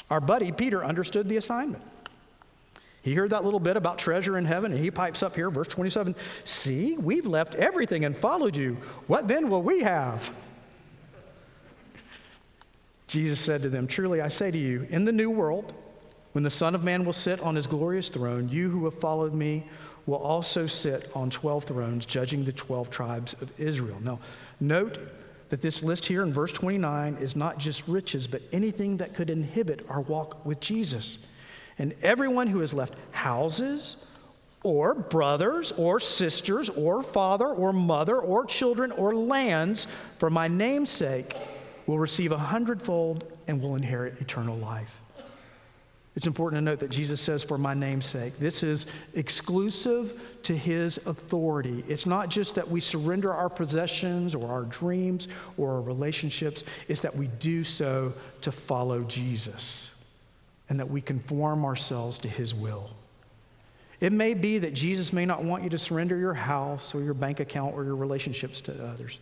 Our 0.09 0.19
buddy 0.19 0.51
Peter 0.51 0.83
understood 0.83 1.29
the 1.29 1.37
assignment. 1.37 1.83
He 3.07 3.13
heard 3.13 3.29
that 3.29 3.45
little 3.45 3.61
bit 3.61 3.77
about 3.77 3.97
treasure 3.97 4.37
in 4.37 4.43
heaven, 4.43 4.73
and 4.73 4.83
he 4.83 4.91
pipes 4.91 5.23
up 5.23 5.33
here, 5.33 5.49
verse 5.49 5.69
27 5.69 6.13
See, 6.43 6.97
we've 6.97 7.25
left 7.25 7.55
everything 7.55 8.03
and 8.03 8.13
followed 8.13 8.57
you. 8.57 8.75
What 9.07 9.29
then 9.29 9.47
will 9.47 9.63
we 9.63 9.79
have? 9.79 10.29
Jesus 13.07 13.39
said 13.39 13.61
to 13.61 13.69
them, 13.69 13.87
Truly 13.87 14.19
I 14.19 14.27
say 14.27 14.51
to 14.51 14.57
you, 14.57 14.85
in 14.89 15.05
the 15.05 15.13
new 15.13 15.29
world, 15.29 15.73
when 16.33 16.43
the 16.43 16.49
Son 16.49 16.75
of 16.75 16.83
Man 16.83 17.05
will 17.05 17.13
sit 17.13 17.39
on 17.39 17.55
his 17.55 17.65
glorious 17.65 18.09
throne, 18.09 18.49
you 18.49 18.69
who 18.69 18.83
have 18.83 18.99
followed 18.99 19.33
me 19.33 19.65
will 20.05 20.17
also 20.17 20.67
sit 20.67 21.09
on 21.15 21.29
12 21.29 21.63
thrones, 21.63 22.05
judging 22.05 22.43
the 22.43 22.51
12 22.51 22.89
tribes 22.89 23.37
of 23.39 23.57
Israel. 23.57 24.01
Now, 24.01 24.19
note 24.59 24.99
that 25.47 25.61
this 25.61 25.81
list 25.81 26.05
here 26.05 26.23
in 26.23 26.33
verse 26.33 26.51
29 26.51 27.15
is 27.21 27.37
not 27.37 27.57
just 27.57 27.87
riches, 27.87 28.27
but 28.27 28.41
anything 28.51 28.97
that 28.97 29.13
could 29.13 29.29
inhibit 29.29 29.85
our 29.87 30.01
walk 30.01 30.45
with 30.45 30.59
Jesus. 30.59 31.19
And 31.79 31.93
everyone 32.01 32.47
who 32.47 32.59
has 32.59 32.73
left 32.73 32.95
houses, 33.11 33.97
or 34.63 34.93
brothers, 34.93 35.71
or 35.73 35.99
sisters, 35.99 36.69
or 36.69 37.03
father, 37.03 37.47
or 37.47 37.71
mother, 37.71 38.17
or 38.17 38.45
children, 38.45 38.91
or 38.91 39.15
lands 39.15 39.87
for 40.17 40.29
my 40.29 40.47
name's 40.47 40.89
sake 40.89 41.35
will 41.85 41.99
receive 41.99 42.31
a 42.31 42.37
hundredfold 42.37 43.31
and 43.47 43.61
will 43.61 43.75
inherit 43.75 44.19
eternal 44.19 44.57
life. 44.57 44.99
It's 46.15 46.25
important 46.25 46.59
to 46.59 46.65
note 46.65 46.79
that 46.79 46.89
Jesus 46.89 47.21
says, 47.21 47.43
for 47.43 47.59
my 47.59 47.75
name's 47.75 48.07
sake. 48.07 48.39
This 48.39 48.63
is 48.63 48.87
exclusive 49.13 50.19
to 50.43 50.57
his 50.57 50.97
authority. 51.05 51.83
It's 51.87 52.07
not 52.07 52.29
just 52.29 52.55
that 52.55 52.67
we 52.67 52.81
surrender 52.81 53.31
our 53.31 53.49
possessions 53.49 54.33
or 54.33 54.51
our 54.51 54.63
dreams 54.63 55.27
or 55.57 55.75
our 55.75 55.81
relationships, 55.81 56.63
it's 56.87 57.01
that 57.01 57.15
we 57.15 57.27
do 57.39 57.63
so 57.63 58.13
to 58.41 58.51
follow 58.51 59.03
Jesus 59.03 59.91
and 60.69 60.79
that 60.79 60.89
we 60.89 61.01
conform 61.01 61.65
ourselves 61.65 62.19
to 62.19 62.27
His 62.27 62.53
will. 62.53 62.89
It 63.99 64.11
may 64.11 64.33
be 64.33 64.59
that 64.59 64.73
Jesus 64.73 65.11
may 65.11 65.25
not 65.25 65.43
want 65.43 65.63
you 65.63 65.69
to 65.71 65.79
surrender 65.79 66.17
your 66.17 66.33
house 66.33 66.93
or 66.93 67.01
your 67.01 67.13
bank 67.13 67.39
account 67.39 67.73
or 67.73 67.83
your 67.83 67.95
relationships 67.95 68.61
to 68.61 68.85
others, 68.85 69.19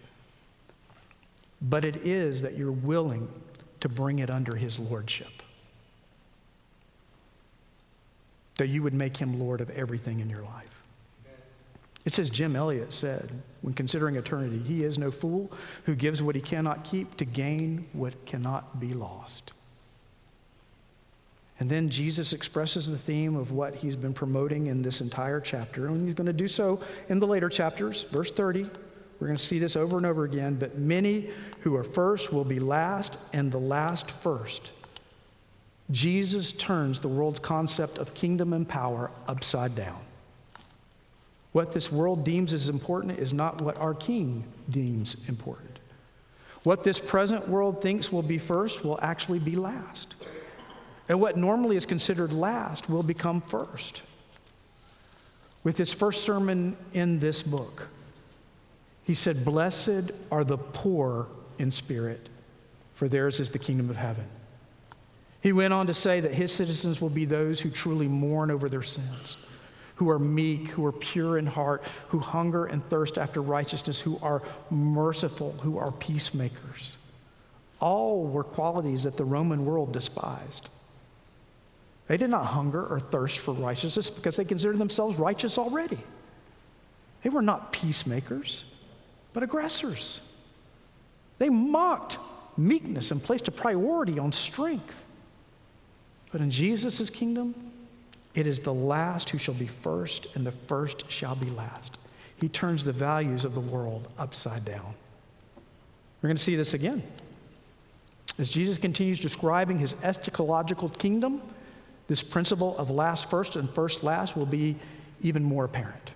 but 1.61 1.85
it 1.85 1.97
is 1.97 2.41
that 2.41 2.57
you're 2.57 2.71
willing 2.71 3.27
to 3.79 3.89
bring 3.89 4.19
it 4.19 4.29
under 4.29 4.55
His 4.55 4.77
lordship. 4.77 5.31
That 8.57 8.67
you 8.67 8.83
would 8.83 8.93
make 8.93 9.17
Him 9.17 9.39
Lord 9.39 9.61
of 9.61 9.69
everything 9.69 10.19
in 10.19 10.29
your 10.29 10.43
life. 10.43 10.75
It 12.05 12.13
says, 12.13 12.29
Jim 12.29 12.55
Elliot 12.55 12.93
said, 12.93 13.31
when 13.61 13.73
considering 13.73 14.15
eternity, 14.15 14.59
he 14.59 14.83
is 14.83 14.99
no 14.99 15.09
fool 15.09 15.51
who 15.85 15.95
gives 15.95 16.21
what 16.21 16.35
he 16.35 16.41
cannot 16.41 16.83
keep 16.83 17.17
to 17.17 17.25
gain 17.25 17.87
what 17.93 18.25
cannot 18.27 18.79
be 18.79 18.93
lost. 18.93 19.53
And 21.59 21.69
then 21.69 21.89
Jesus 21.89 22.33
expresses 22.33 22.87
the 22.87 22.97
theme 22.97 23.35
of 23.35 23.51
what 23.51 23.75
he's 23.75 23.95
been 23.95 24.13
promoting 24.13 24.67
in 24.67 24.81
this 24.81 24.99
entire 24.99 25.39
chapter. 25.39 25.87
And 25.87 26.05
he's 26.05 26.13
going 26.13 26.27
to 26.27 26.33
do 26.33 26.47
so 26.47 26.81
in 27.07 27.19
the 27.19 27.27
later 27.27 27.47
chapters. 27.47 28.03
Verse 28.11 28.29
30, 28.31 28.69
we're 29.19 29.27
going 29.27 29.37
to 29.37 29.43
see 29.43 29.59
this 29.59 29.77
over 29.77 29.95
and 29.97 30.05
over 30.05 30.25
again. 30.25 30.55
But 30.55 30.77
many 30.77 31.29
who 31.61 31.75
are 31.75 31.83
first 31.83 32.33
will 32.33 32.43
be 32.43 32.59
last, 32.59 33.17
and 33.31 33.51
the 33.51 33.59
last 33.59 34.11
first. 34.11 34.71
Jesus 35.91 36.51
turns 36.51 36.99
the 36.99 37.07
world's 37.07 37.39
concept 37.39 37.99
of 37.99 38.13
kingdom 38.13 38.53
and 38.53 38.67
power 38.67 39.11
upside 39.27 39.75
down. 39.75 39.99
What 41.53 41.71
this 41.71 41.89
world 41.89 42.25
deems 42.25 42.53
as 42.53 42.67
important 42.67 43.17
is 43.17 43.31
not 43.31 43.61
what 43.61 43.77
our 43.77 43.93
king 43.93 44.43
deems 44.69 45.15
important. 45.29 45.79
What 46.63 46.83
this 46.83 46.99
present 46.99 47.47
world 47.47 47.81
thinks 47.81 48.11
will 48.11 48.23
be 48.23 48.39
first 48.39 48.83
will 48.83 48.99
actually 49.01 49.39
be 49.39 49.55
last. 49.55 50.15
And 51.07 51.19
what 51.19 51.37
normally 51.37 51.75
is 51.75 51.85
considered 51.85 52.33
last 52.33 52.89
will 52.89 53.03
become 53.03 53.41
first. 53.41 54.01
With 55.63 55.77
his 55.77 55.93
first 55.93 56.23
sermon 56.23 56.77
in 56.93 57.19
this 57.19 57.41
book, 57.43 57.87
he 59.03 59.13
said, 59.13 59.45
Blessed 59.45 60.11
are 60.31 60.43
the 60.43 60.57
poor 60.57 61.27
in 61.59 61.71
spirit, 61.71 62.29
for 62.93 63.07
theirs 63.07 63.39
is 63.39 63.49
the 63.49 63.59
kingdom 63.59 63.89
of 63.89 63.95
heaven. 63.95 64.25
He 65.41 65.53
went 65.53 65.73
on 65.73 65.87
to 65.87 65.93
say 65.93 66.21
that 66.21 66.33
his 66.33 66.51
citizens 66.51 66.99
will 66.99 67.09
be 67.09 67.25
those 67.25 67.59
who 67.59 67.69
truly 67.69 68.07
mourn 68.07 68.49
over 68.49 68.67
their 68.67 68.81
sins, 68.81 69.37
who 69.95 70.09
are 70.09 70.17
meek, 70.17 70.69
who 70.69 70.83
are 70.85 70.91
pure 70.91 71.37
in 71.37 71.45
heart, 71.45 71.83
who 72.09 72.17
hunger 72.17 72.65
and 72.65 72.87
thirst 72.89 73.19
after 73.19 73.43
righteousness, 73.43 73.99
who 73.99 74.17
are 74.23 74.41
merciful, 74.71 75.51
who 75.61 75.77
are 75.77 75.91
peacemakers. 75.91 76.97
All 77.79 78.25
were 78.25 78.43
qualities 78.43 79.03
that 79.03 79.17
the 79.17 79.25
Roman 79.25 79.65
world 79.65 79.91
despised. 79.91 80.69
They 82.07 82.17
did 82.17 82.29
not 82.29 82.45
hunger 82.45 82.85
or 82.85 82.99
thirst 82.99 83.39
for 83.39 83.53
righteousness 83.53 84.09
because 84.09 84.35
they 84.35 84.45
considered 84.45 84.77
themselves 84.77 85.17
righteous 85.17 85.57
already. 85.57 85.97
They 87.23 87.29
were 87.29 87.41
not 87.41 87.71
peacemakers, 87.71 88.65
but 89.33 89.41
aggressors. 89.41 90.21
They 91.39 91.49
mocked 91.49 92.19
meekness 92.57 93.11
and 93.11 93.21
placed 93.21 93.47
a 93.47 93.51
priority 93.51 94.19
on 94.19 94.31
strength. 94.31 95.03
But 96.31 96.41
in 96.41 96.51
Jesus' 96.51 97.09
kingdom, 97.09 97.55
it 98.35 98.45
is 98.45 98.59
the 98.59 98.73
last 98.73 99.29
who 99.29 99.37
shall 99.37 99.53
be 99.53 99.67
first, 99.67 100.27
and 100.35 100.45
the 100.45 100.51
first 100.51 101.09
shall 101.09 101.35
be 101.35 101.49
last. 101.49 101.97
He 102.37 102.49
turns 102.49 102.83
the 102.83 102.91
values 102.91 103.45
of 103.45 103.55
the 103.55 103.61
world 103.61 104.07
upside 104.17 104.65
down. 104.65 104.93
We're 106.21 106.27
going 106.27 106.37
to 106.37 106.43
see 106.43 106.55
this 106.55 106.73
again. 106.73 107.01
As 108.37 108.49
Jesus 108.49 108.77
continues 108.77 109.19
describing 109.19 109.79
his 109.79 109.93
eschatological 109.95 110.97
kingdom, 110.97 111.41
this 112.07 112.23
principle 112.23 112.77
of 112.77 112.89
last 112.89 113.29
first 113.29 113.55
and 113.55 113.69
first 113.69 114.03
last 114.03 114.35
will 114.35 114.45
be 114.45 114.75
even 115.21 115.43
more 115.43 115.65
apparent. 115.65 116.11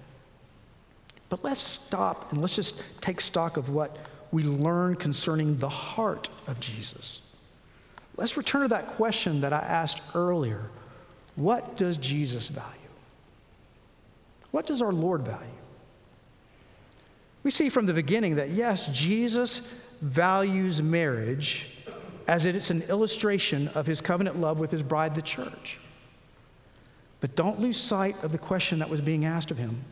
But 1.30 1.44
let's 1.44 1.62
stop 1.62 2.32
and 2.32 2.42
let's 2.42 2.56
just 2.56 2.76
take 3.02 3.22
stock 3.22 3.58
of 3.58 3.70
what 3.70 3.98
we 4.32 4.44
learn 4.44 4.96
concerning 4.96 5.58
the 5.58 5.70
heart 5.70 6.30
of 6.48 6.60
Jesus. 6.60 7.22
Let's 8.18 8.38
return 8.38 8.64
to 8.64 8.68
that 8.70 8.88
question 8.88 9.42
that 9.42 9.54
I 9.54 9.60
asked 9.60 10.02
earlier 10.14 10.70
What 11.36 11.78
does 11.78 11.98
Jesus 11.98 12.50
value? 12.50 12.68
What 14.52 14.66
does 14.66 14.82
our 14.82 14.92
Lord 14.92 15.22
value? 15.22 15.46
We 17.44 17.52
see 17.52 17.70
from 17.70 17.86
the 17.86 17.94
beginning 17.94 18.36
that 18.36 18.50
yes, 18.50 18.88
Jesus 18.88 19.62
values 20.02 20.82
marriage 20.82 21.70
as 22.30 22.46
it's 22.46 22.70
an 22.70 22.84
illustration 22.84 23.70
of 23.70 23.88
his 23.88 24.02
covenant 24.02 24.40
love 24.40 24.60
with 24.60 24.70
his 24.70 24.84
bride, 24.84 25.16
the 25.16 25.22
church. 25.22 25.80
But 27.22 27.36
don't 27.36 27.60
lose 27.60 27.76
sight 27.76 28.24
of 28.24 28.32
the 28.32 28.38
question 28.38 28.78
that 28.80 28.90
was 28.90 29.02
being 29.02 29.26
asked 29.26 29.50
of 29.50 29.58
him 29.58 29.84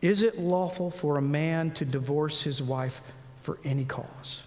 Is 0.00 0.22
it 0.22 0.38
lawful 0.38 0.90
for 0.90 1.18
a 1.18 1.22
man 1.22 1.70
to 1.72 1.84
divorce 1.84 2.42
his 2.42 2.62
wife 2.62 3.02
for 3.42 3.58
any 3.62 3.84
cause? 3.84 4.44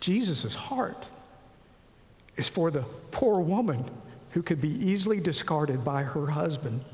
Jesus' 0.00 0.56
heart 0.56 1.06
is 2.36 2.48
for 2.48 2.72
the 2.72 2.84
poor 3.12 3.38
woman 3.38 3.88
who 4.30 4.42
could 4.42 4.60
be 4.60 4.84
easily 4.84 5.20
discarded 5.20 5.84
by 5.84 6.02
her 6.02 6.26
husband 6.26 6.84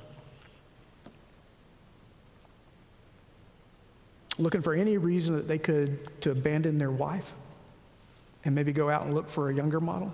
looking 4.38 4.62
for 4.62 4.74
any 4.74 4.96
reason 4.96 5.36
that 5.36 5.48
they 5.48 5.58
could 5.58 6.20
to 6.22 6.30
abandon 6.30 6.78
their 6.78 6.90
wife 6.90 7.32
and 8.44 8.54
maybe 8.54 8.72
go 8.72 8.90
out 8.90 9.04
and 9.04 9.14
look 9.14 9.28
for 9.28 9.50
a 9.50 9.54
younger 9.54 9.80
model. 9.80 10.12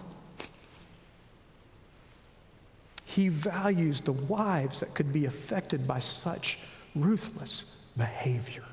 He 3.04 3.28
values 3.28 4.00
the 4.00 4.12
wives 4.12 4.80
that 4.80 4.94
could 4.94 5.12
be 5.12 5.24
affected 5.24 5.86
by 5.86 6.00
such 6.00 6.58
ruthless 6.94 7.64
behavior. 7.96 8.64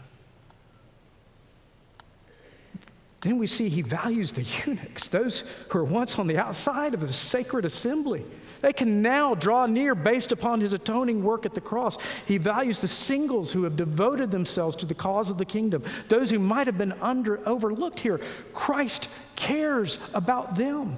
Then 3.22 3.40
we 3.40 3.48
see 3.48 3.70
he 3.70 3.82
values 3.82 4.32
the 4.34 4.44
eunuchs, 4.44 5.08
those 5.08 5.44
who 5.70 5.80
are 5.80 5.84
once 5.84 6.20
on 6.20 6.28
the 6.28 6.38
outside 6.38 6.94
of 6.94 7.00
the 7.00 7.12
sacred 7.12 7.66
assembly. 7.66 8.24
They 8.66 8.74
can 8.74 9.04
now 9.04 9.36
draw 9.36 9.68
near 9.68 9.94
based 9.94 10.32
upon 10.32 10.60
his 10.60 10.74
atoning 10.74 11.24
work 11.24 11.46
at 11.46 11.54
the 11.54 11.62
cross. 11.62 12.00
He 12.26 12.40
values 12.40 12.80
the 12.80 12.88
singles 12.88 13.52
who 13.52 13.62
have 13.62 13.78
devoted 13.78 14.32
themselves 14.32 14.76
to 14.78 14.88
the 14.88 14.96
cause 14.96 15.30
of 15.30 15.38
the 15.38 15.46
kingdom, 15.46 15.84
those 16.08 16.32
who 16.32 16.40
might 16.40 16.66
have 16.66 16.76
been 16.76 16.94
under, 16.94 17.48
overlooked 17.48 18.00
here. 18.00 18.20
Christ 18.56 19.08
cares 19.36 20.00
about 20.16 20.56
them. 20.56 20.98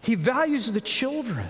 He 0.00 0.14
values 0.14 0.72
the 0.72 0.80
children. 0.80 1.46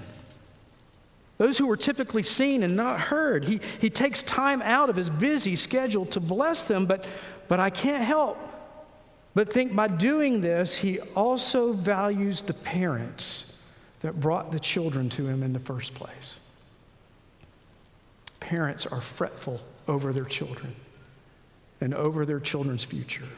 Those 1.39 1.59
who 1.59 1.69
were 1.69 1.77
typically 1.77 2.25
seen 2.25 2.65
and 2.65 2.75
not 2.75 2.99
heard. 2.99 3.45
He, 3.45 3.61
he 3.81 3.89
takes 3.89 4.25
time 4.25 4.61
out 4.63 4.91
of 4.91 4.97
his 4.97 5.11
busy 5.11 5.55
schedule 5.55 6.07
to 6.07 6.19
bless 6.19 6.65
them, 6.65 6.87
but, 6.87 7.07
but 7.47 7.61
I 7.61 7.71
can't 7.71 8.03
help 8.03 8.37
but 9.37 9.53
think 9.53 9.77
by 9.77 9.87
doing 9.87 10.41
this, 10.41 10.75
he 10.75 10.99
also 11.15 11.75
values 11.75 12.41
the 12.41 12.55
parents 12.55 13.53
that 14.01 14.21
brought 14.21 14.53
the 14.53 14.61
children 14.61 15.09
to 15.11 15.27
him 15.27 15.43
in 15.43 15.53
the 15.53 15.59
first 15.59 15.95
place. 15.95 16.39
Parents 18.41 18.87
are 18.87 19.01
fretful 19.01 19.61
over 19.89 20.13
their 20.13 20.25
children 20.25 20.75
and 21.81 21.95
over 21.95 22.25
their 22.25 22.41
children's 22.41 22.85
future. 22.85 23.29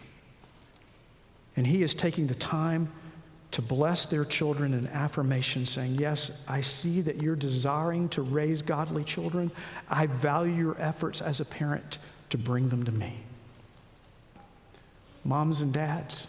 And 1.56 1.66
he 1.66 1.82
is 1.82 1.94
taking 1.94 2.26
the 2.26 2.34
time 2.34 2.90
to 3.50 3.62
bless 3.62 4.04
their 4.04 4.24
children 4.24 4.74
in 4.74 4.86
affirmation, 4.88 5.64
saying, 5.64 5.94
Yes, 5.94 6.30
I 6.46 6.60
see 6.60 7.00
that 7.00 7.22
you're 7.22 7.36
desiring 7.36 8.08
to 8.10 8.22
raise 8.22 8.60
godly 8.60 9.04
children. 9.04 9.50
I 9.88 10.06
value 10.06 10.52
your 10.52 10.76
efforts 10.78 11.20
as 11.20 11.40
a 11.40 11.44
parent 11.44 11.98
to 12.30 12.38
bring 12.38 12.68
them 12.68 12.84
to 12.84 12.92
me. 12.92 13.14
Moms 15.24 15.62
and 15.62 15.72
dads, 15.72 16.28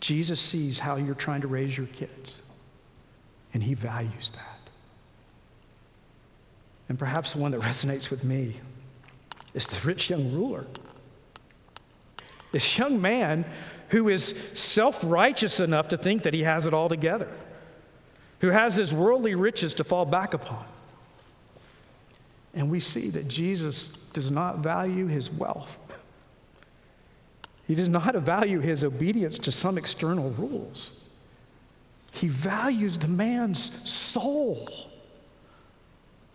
Jesus 0.00 0.40
sees 0.40 0.78
how 0.78 0.96
you're 0.96 1.14
trying 1.14 1.40
to 1.40 1.48
raise 1.48 1.76
your 1.76 1.88
kids 1.88 2.42
and 3.54 3.62
he 3.62 3.74
values 3.74 4.32
that. 4.32 4.70
And 6.88 6.98
perhaps 6.98 7.32
the 7.32 7.38
one 7.40 7.52
that 7.52 7.60
resonates 7.60 8.10
with 8.10 8.22
me 8.24 8.56
is 9.54 9.66
the 9.66 9.86
rich 9.86 10.10
young 10.10 10.32
ruler. 10.32 10.66
This 12.52 12.78
young 12.78 13.00
man 13.00 13.44
who 13.88 14.08
is 14.08 14.34
self 14.54 15.02
righteous 15.04 15.60
enough 15.60 15.88
to 15.88 15.96
think 15.96 16.22
that 16.22 16.34
he 16.34 16.42
has 16.42 16.66
it 16.66 16.74
all 16.74 16.88
together, 16.88 17.28
who 18.40 18.50
has 18.50 18.76
his 18.76 18.92
worldly 18.94 19.34
riches 19.34 19.74
to 19.74 19.84
fall 19.84 20.04
back 20.04 20.34
upon. 20.34 20.64
And 22.54 22.70
we 22.70 22.80
see 22.80 23.10
that 23.10 23.28
Jesus 23.28 23.90
does 24.12 24.30
not 24.30 24.58
value 24.58 25.06
his 25.06 25.30
wealth. 25.30 25.76
He 27.66 27.74
does 27.74 27.88
not 27.88 28.14
value 28.14 28.60
his 28.60 28.84
obedience 28.84 29.38
to 29.40 29.52
some 29.52 29.76
external 29.76 30.30
rules. 30.30 30.92
He 32.16 32.28
values 32.28 32.98
the 32.98 33.08
man's 33.08 33.70
soul. 33.88 34.68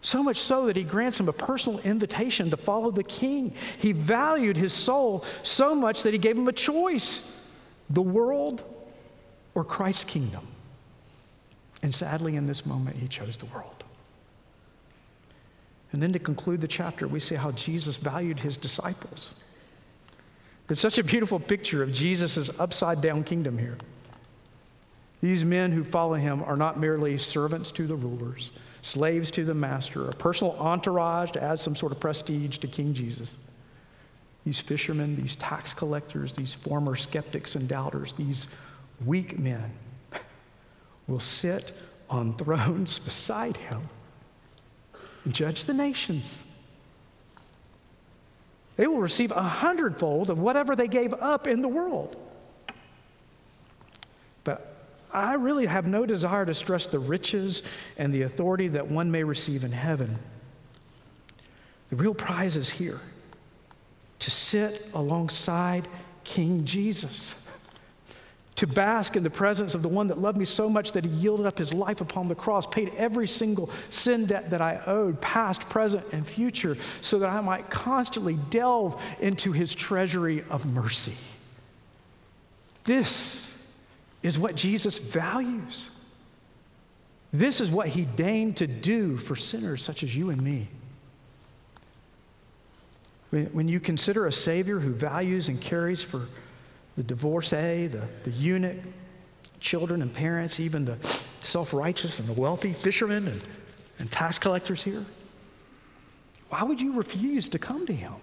So 0.02 0.22
much 0.22 0.38
so 0.38 0.68
that 0.68 0.76
he 0.76 0.84
grants 0.84 1.20
him 1.20 1.28
a 1.28 1.34
personal 1.34 1.80
invitation 1.80 2.52
to 2.52 2.58
follow 2.58 2.92
the 2.92 3.04
king. 3.04 3.54
He 3.80 3.92
valued 3.92 4.58
his 4.58 4.74
soul 4.74 5.26
so 5.42 5.74
much 5.74 6.04
that 6.04 6.14
he 6.14 6.20
gave 6.20 6.38
him 6.38 6.48
a 6.48 6.54
choice 6.54 7.22
the 7.90 8.02
world 8.02 8.64
or 9.54 9.64
Christ's 9.64 10.06
kingdom. 10.06 10.48
And 11.84 11.94
sadly, 11.94 12.36
in 12.36 12.46
this 12.46 12.66
moment, 12.66 12.96
he 12.96 13.08
chose 13.08 13.36
the 13.36 13.48
world. 13.48 13.84
And 15.92 16.02
then 16.02 16.14
to 16.14 16.20
conclude 16.20 16.62
the 16.62 16.68
chapter, 16.68 17.08
we 17.08 17.20
see 17.20 17.36
how 17.36 17.52
Jesus 17.52 17.98
valued 17.98 18.40
his 18.40 18.56
disciples. 18.56 19.34
It's 20.70 20.80
such 20.80 21.00
a 21.00 21.04
beautiful 21.04 21.40
picture 21.40 21.84
of 21.84 21.92
Jesus' 21.92 22.50
upside 22.60 23.02
down 23.02 23.24
kingdom 23.24 23.58
here. 23.58 23.78
These 25.22 25.46
men 25.46 25.72
who 25.72 25.84
follow 25.84 26.16
him 26.16 26.44
are 26.44 26.58
not 26.58 26.80
merely 26.80 27.18
servants 27.20 27.72
to 27.74 27.86
the 27.86 27.96
rulers, 27.96 28.52
slaves 28.82 29.30
to 29.32 29.46
the 29.46 29.54
master, 29.54 30.10
a 30.10 30.14
personal 30.14 30.54
entourage 30.54 31.32
to 31.32 31.44
add 31.44 31.60
some 31.60 31.76
sort 31.76 31.92
of 31.92 32.00
prestige 32.00 32.58
to 32.58 32.68
King 32.68 32.96
Jesus. 32.96 33.38
These 34.44 34.60
fishermen, 34.60 35.16
these 35.16 35.36
tax 35.36 35.74
collectors, 35.74 36.34
these 36.34 36.56
former 36.56 36.96
skeptics 36.96 37.56
and 37.56 37.68
doubters, 37.68 38.14
these 38.14 38.48
weak 39.06 39.38
men 39.38 39.72
will 41.08 41.20
sit 41.20 41.74
on 42.10 42.34
thrones 42.38 42.98
beside 42.98 43.58
him 43.58 43.82
and 45.24 45.34
judge 45.34 45.66
the 45.66 45.74
nations. 45.74 46.42
They 48.76 48.88
will 48.88 48.98
receive 48.98 49.32
a 49.32 49.44
hundredfold 49.44 50.32
of 50.32 50.40
whatever 50.40 50.76
they 50.76 50.88
gave 50.88 51.14
up 51.14 51.46
in 51.46 51.62
the 51.62 51.68
world. 51.68 52.16
I 55.14 55.34
really 55.34 55.66
have 55.66 55.88
no 55.88 56.06
desire 56.06 56.46
to 56.46 56.54
stress 56.54 56.86
the 56.86 57.00
riches 57.00 57.64
and 57.98 58.14
the 58.14 58.24
authority 58.24 58.70
that 58.70 58.88
one 58.88 59.12
may 59.12 59.24
receive 59.24 59.64
in 59.64 59.72
heaven. 59.72 60.18
The 61.90 61.96
real 61.98 62.14
prize 62.14 62.56
is 62.56 62.70
here 62.70 63.00
to 64.20 64.32
sit 64.32 64.88
alongside 64.94 65.88
King 66.24 66.64
Jesus 66.64 67.36
to 68.62 68.68
bask 68.68 69.16
in 69.16 69.24
the 69.24 69.30
presence 69.30 69.74
of 69.74 69.82
the 69.82 69.90
one 69.90 70.08
that 70.08 70.20
loved 70.20 70.38
me 70.38 70.46
so 70.46 70.70
much 70.70 70.92
that 70.92 71.04
he 71.04 71.10
yielded 71.10 71.48
up 71.48 71.58
his 71.58 71.74
life 71.74 72.00
upon 72.00 72.28
the 72.28 72.36
cross, 72.36 72.68
paid 72.68 72.94
every 72.96 73.28
single 73.28 73.72
sin 73.90 74.28
debt 74.28 74.52
that 74.52 74.62
I 74.62 74.80
owed, 74.86 75.20
past, 75.20 75.68
present, 75.68 76.06
and 76.12 76.28
future, 76.28 76.78
so 77.02 77.18
that 77.18 77.30
I 77.30 77.42
might 77.42 77.72
constantly 77.72 78.38
delve 78.52 79.02
into 79.20 79.52
his 79.52 79.74
treasury 79.74 80.44
of 80.52 80.68
mercy. 80.68 81.16
This 82.84 83.51
is 84.24 84.38
what 84.38 84.56
Jesus 84.56 85.00
values. 85.00 85.90
This 87.34 87.62
is 87.62 87.72
what 87.72 87.88
he 87.88 88.06
deigned 88.06 88.58
to 88.58 88.68
do 88.68 89.18
for 89.18 89.36
sinners 89.36 89.84
such 89.84 90.04
as 90.04 90.16
you 90.16 90.30
and 90.30 90.42
me. 90.42 90.68
When 93.30 93.70
you 93.70 93.80
consider 93.80 94.28
a 94.28 94.32
Savior 94.32 94.80
who 94.80 94.92
values 94.92 95.48
and 95.48 95.60
cares 95.62 96.04
for 96.04 96.28
the 96.98 97.04
divorcee, 97.04 97.88
the, 97.88 98.06
the 98.26 98.32
eunuch, 98.32 98.78
children 99.62 100.02
and 100.02 100.14
parents, 100.14 100.60
even 100.60 100.84
the 100.84 100.98
self 101.40 101.74
righteous 101.74 102.20
and 102.20 102.28
the 102.28 102.34
wealthy, 102.34 102.74
fishermen 102.74 103.28
and, 103.28 103.42
and 104.00 104.12
tax 104.12 104.38
collectors 104.38 104.84
here? 104.84 105.06
Why 106.50 106.64
would 106.64 106.82
you 106.82 106.92
refuse 106.92 107.48
to 107.50 107.60
come 107.60 107.88
to 107.88 107.94
him? 107.94 108.14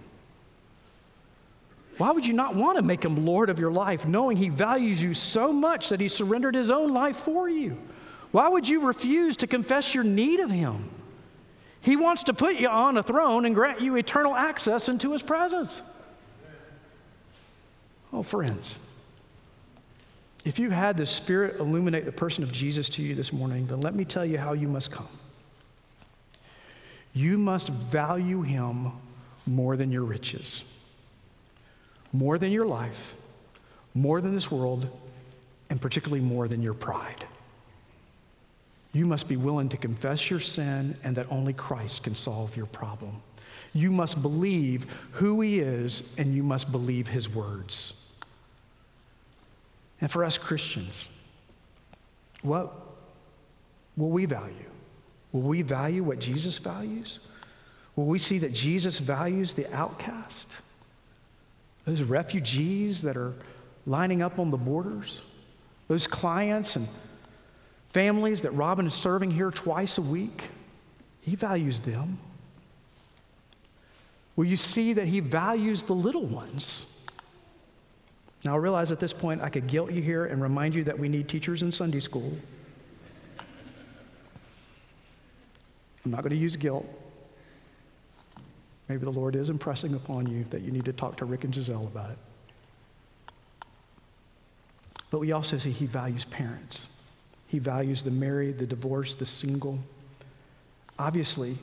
Why 1.99 2.11
would 2.11 2.25
you 2.25 2.31
not 2.31 2.55
want 2.55 2.77
to 2.77 2.81
make 2.81 3.03
him 3.03 3.25
Lord 3.25 3.49
of 3.49 3.59
your 3.59 3.73
life, 3.73 4.05
knowing 4.05 4.37
he 4.37 4.47
values 4.47 5.03
you 5.03 5.13
so 5.13 5.51
much 5.51 5.89
that 5.89 5.99
he 5.99 6.07
surrendered 6.07 6.55
his 6.55 6.71
own 6.71 6.93
life 6.93 7.17
for 7.17 7.49
you? 7.49 7.77
Why 8.31 8.47
would 8.47 8.65
you 8.65 8.87
refuse 8.87 9.35
to 9.37 9.47
confess 9.47 9.93
your 9.93 10.05
need 10.05 10.39
of 10.39 10.49
him? 10.49 10.89
He 11.81 11.97
wants 11.97 12.23
to 12.23 12.33
put 12.33 12.55
you 12.55 12.69
on 12.69 12.97
a 12.97 13.03
throne 13.03 13.45
and 13.45 13.53
grant 13.53 13.81
you 13.81 13.97
eternal 13.97 14.33
access 14.33 14.87
into 14.87 15.11
his 15.11 15.21
presence. 15.21 15.81
Oh, 18.13 18.23
friends, 18.23 18.79
if 20.45 20.57
you 20.57 20.69
had 20.69 20.95
the 20.95 21.05
Spirit 21.05 21.59
illuminate 21.59 22.05
the 22.05 22.13
person 22.13 22.45
of 22.45 22.51
Jesus 22.53 22.87
to 22.89 23.01
you 23.01 23.13
this 23.13 23.33
morning, 23.33 23.67
then 23.67 23.81
let 23.81 23.93
me 23.93 24.05
tell 24.05 24.25
you 24.25 24.37
how 24.37 24.53
you 24.53 24.69
must 24.69 24.89
come. 24.89 25.09
You 27.13 27.37
must 27.37 27.67
value 27.67 28.41
him 28.41 28.93
more 29.45 29.75
than 29.75 29.91
your 29.91 30.03
riches, 30.03 30.63
more 32.11 32.37
than 32.37 32.51
your 32.51 32.65
life, 32.65 33.15
more 33.93 34.21
than 34.21 34.33
this 34.33 34.51
world, 34.51 34.87
and 35.69 35.79
particularly 35.79 36.23
more 36.23 36.47
than 36.47 36.61
your 36.61 36.73
pride. 36.73 37.25
You 38.93 39.05
must 39.05 39.27
be 39.27 39.37
willing 39.37 39.69
to 39.69 39.77
confess 39.77 40.29
your 40.29 40.39
sin 40.39 40.97
and 41.03 41.15
that 41.15 41.31
only 41.31 41.53
Christ 41.53 42.03
can 42.03 42.15
solve 42.15 42.55
your 42.57 42.65
problem. 42.65 43.21
You 43.73 43.91
must 43.91 44.21
believe 44.21 44.87
who 45.11 45.41
he 45.41 45.59
is 45.59 46.15
and 46.17 46.33
you 46.33 46.41
must 46.41 46.71
believe 46.71 47.07
his 47.07 47.29
words. 47.29 47.93
And 50.01 50.09
for 50.09 50.23
us 50.23 50.37
Christians, 50.37 51.09
what 52.41 52.73
will 53.95 54.09
we 54.09 54.25
value? 54.25 54.53
Will 55.31 55.41
we 55.41 55.61
value 55.61 56.03
what 56.03 56.19
Jesus 56.19 56.57
values? 56.57 57.19
Will 57.95 58.05
we 58.05 58.17
see 58.17 58.39
that 58.39 58.53
Jesus 58.53 58.97
values 58.97 59.53
the 59.53 59.71
outcast? 59.73 60.47
Those 61.89 62.03
refugees 62.03 63.01
that 63.01 63.17
are 63.17 63.33
lining 63.87 64.21
up 64.21 64.37
on 64.37 64.51
the 64.51 64.57
borders? 64.57 65.23
Those 65.87 66.05
clients 66.05 66.75
and 66.75 66.87
families 67.89 68.41
that 68.41 68.51
Robin 68.51 68.85
is 68.85 68.93
serving 68.93 69.31
here 69.31 69.49
twice 69.49 69.97
a 69.97 70.03
week? 70.03 70.49
He 71.21 71.35
values 71.35 71.79
them. 71.79 72.19
Will 74.35 74.45
you 74.45 74.55
see 74.55 74.93
that 74.93 75.07
he 75.07 75.19
values 75.19 75.81
the 75.81 75.95
little 75.95 76.27
ones? 76.27 76.85
Now, 78.45 78.53
I 78.53 78.57
realize 78.57 78.91
at 78.91 78.99
this 78.99 79.11
point 79.11 79.41
I 79.41 79.49
could 79.49 79.65
guilt 79.65 79.91
you 79.91 80.03
here 80.03 80.25
and 80.25 80.43
remind 80.43 80.75
you 80.75 80.83
that 80.83 80.99
we 80.99 81.09
need 81.09 81.27
teachers 81.27 81.63
in 81.63 81.71
Sunday 81.71 82.01
school. 82.01 82.37
I'm 86.05 86.11
not 86.11 86.21
going 86.21 86.29
to 86.29 86.37
use 86.37 86.55
guilt. 86.55 86.85
Maybe 88.89 89.05
the 89.05 89.11
Lord 89.11 89.35
is 89.35 89.51
impressing 89.51 89.93
upon 89.93 90.27
you 90.27 90.43
that 90.49 90.61
you 90.61 90.71
need 90.71 90.85
to 90.85 90.93
talk 90.93 91.15
to 91.17 91.25
Rick 91.25 91.43
and 91.43 91.53
Giselle 91.53 91.85
about 91.85 92.09
it. 92.09 92.17
But 95.11 95.19
we 95.19 95.31
also 95.31 95.57
see 95.59 95.71
he 95.71 95.85
values 95.85 96.25
parents. 96.25 96.89
He 97.47 97.59
values 97.59 98.01
the 98.01 98.11
married, 98.11 98.57
the 98.57 98.65
divorced, 98.65 99.19
the 99.19 99.25
single. 99.25 99.79
Obviously, 100.97 101.57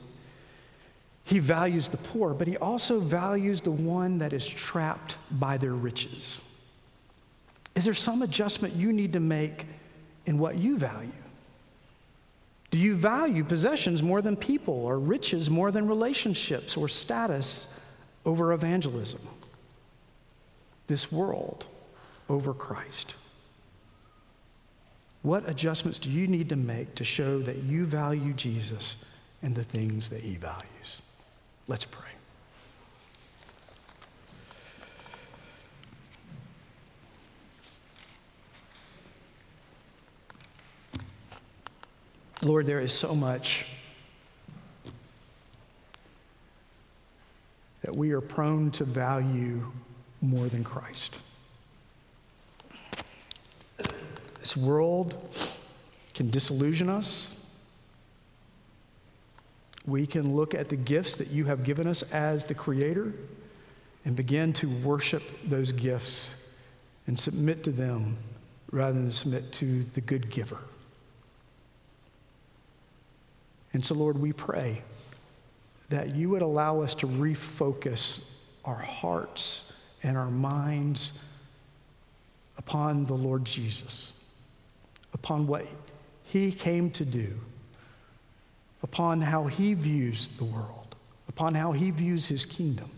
he 1.25 1.39
values 1.39 1.89
the 1.89 1.97
poor, 1.97 2.33
but 2.33 2.47
he 2.47 2.55
also 2.57 2.99
values 2.99 3.59
the 3.59 3.71
one 3.71 4.17
that 4.19 4.31
is 4.31 4.47
trapped 4.47 5.17
by 5.31 5.57
their 5.57 5.73
riches. 5.73 6.41
Is 7.75 7.83
there 7.83 7.93
some 7.93 8.21
adjustment 8.21 8.73
you 8.73 8.93
need 8.93 9.13
to 9.13 9.19
make 9.19 9.65
in 10.25 10.39
what 10.39 10.57
you 10.57 10.77
value? 10.77 11.11
Do 12.69 12.77
you 12.77 12.95
value 12.95 13.43
possessions 13.43 14.03
more 14.03 14.21
than 14.21 14.35
people, 14.35 14.73
or 14.73 14.99
riches 14.99 15.49
more 15.49 15.71
than 15.71 15.87
relationships, 15.87 16.75
or 16.75 16.89
status 16.89 17.67
over 18.25 18.51
evangelism? 18.51 19.21
This 20.87 21.11
world 21.11 21.65
over 22.29 22.53
Christ? 22.53 23.15
What 25.21 25.47
adjustments 25.49 25.99
do 25.99 26.09
you 26.09 26.27
need 26.27 26.49
to 26.49 26.55
make 26.55 26.95
to 26.95 27.03
show 27.03 27.39
that 27.39 27.63
you 27.63 27.85
value 27.85 28.33
Jesus 28.33 28.97
and 29.41 29.55
the 29.55 29.63
things 29.63 30.09
that 30.09 30.21
he 30.21 30.35
values? 30.35 31.01
Let's 31.67 31.85
pray. 31.85 32.16
Lord, 42.47 42.65
there 42.65 42.79
is 42.79 42.93
so 42.93 43.13
much 43.13 43.65
that 47.81 47.93
we 47.93 48.11
are 48.11 48.21
prone 48.21 48.71
to 48.71 48.85
value 48.85 49.69
more 50.21 50.47
than 50.47 50.63
Christ. 50.63 51.17
This 54.39 54.55
world 54.55 55.17
can 56.13 56.29
disillusion 56.29 56.87
us. 56.87 57.35
We 59.85 60.07
can 60.07 60.33
look 60.33 60.53
at 60.53 60.69
the 60.69 60.77
gifts 60.77 61.15
that 61.15 61.27
you 61.27 61.43
have 61.43 61.65
given 61.65 61.85
us 61.85 62.01
as 62.13 62.45
the 62.45 62.53
Creator 62.53 63.11
and 64.05 64.15
begin 64.15 64.53
to 64.53 64.69
worship 64.69 65.21
those 65.43 65.73
gifts 65.73 66.33
and 67.07 67.19
submit 67.19 67.65
to 67.65 67.71
them 67.71 68.15
rather 68.71 68.93
than 68.93 69.11
submit 69.11 69.51
to 69.53 69.83
the 69.83 69.99
good 69.99 70.29
giver. 70.29 70.59
And 73.77 73.85
so, 73.85 73.93
Lord, 73.93 74.17
we 74.17 74.33
pray 74.33 74.81
that 75.89 76.15
you 76.15 76.31
would 76.31 76.41
allow 76.41 76.81
us 76.81 76.95
to 76.95 77.05
refocus 77.05 78.21
our 78.65 78.73
hearts 78.73 79.71
and 80.01 80.17
our 80.17 80.31
minds 80.31 81.11
upon 82.57 83.05
the 83.05 83.13
Lord 83.13 83.45
Jesus, 83.45 84.13
upon 85.13 85.45
what 85.45 85.67
he 86.23 86.51
came 86.51 86.89
to 86.89 87.05
do, 87.05 87.39
upon 88.81 89.21
how 89.21 89.45
he 89.45 89.75
views 89.75 90.29
the 90.39 90.45
world, 90.45 90.95
upon 91.29 91.53
how 91.53 91.71
he 91.71 91.91
views 91.91 92.25
his 92.25 92.45
kingdom. 92.47 92.89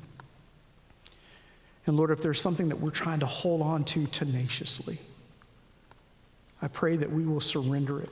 And 1.87 1.97
Lord, 1.97 2.09
if 2.09 2.21
there's 2.21 2.39
something 2.39 2.69
that 2.69 2.79
we're 2.79 2.89
trying 2.89 3.19
to 3.19 3.25
hold 3.25 3.61
on 3.61 3.83
to 3.83 4.07
tenaciously, 4.07 4.97
I 6.61 6.69
pray 6.69 6.95
that 6.95 7.11
we 7.11 7.25
will 7.25 7.41
surrender 7.41 7.99
it 7.99 8.11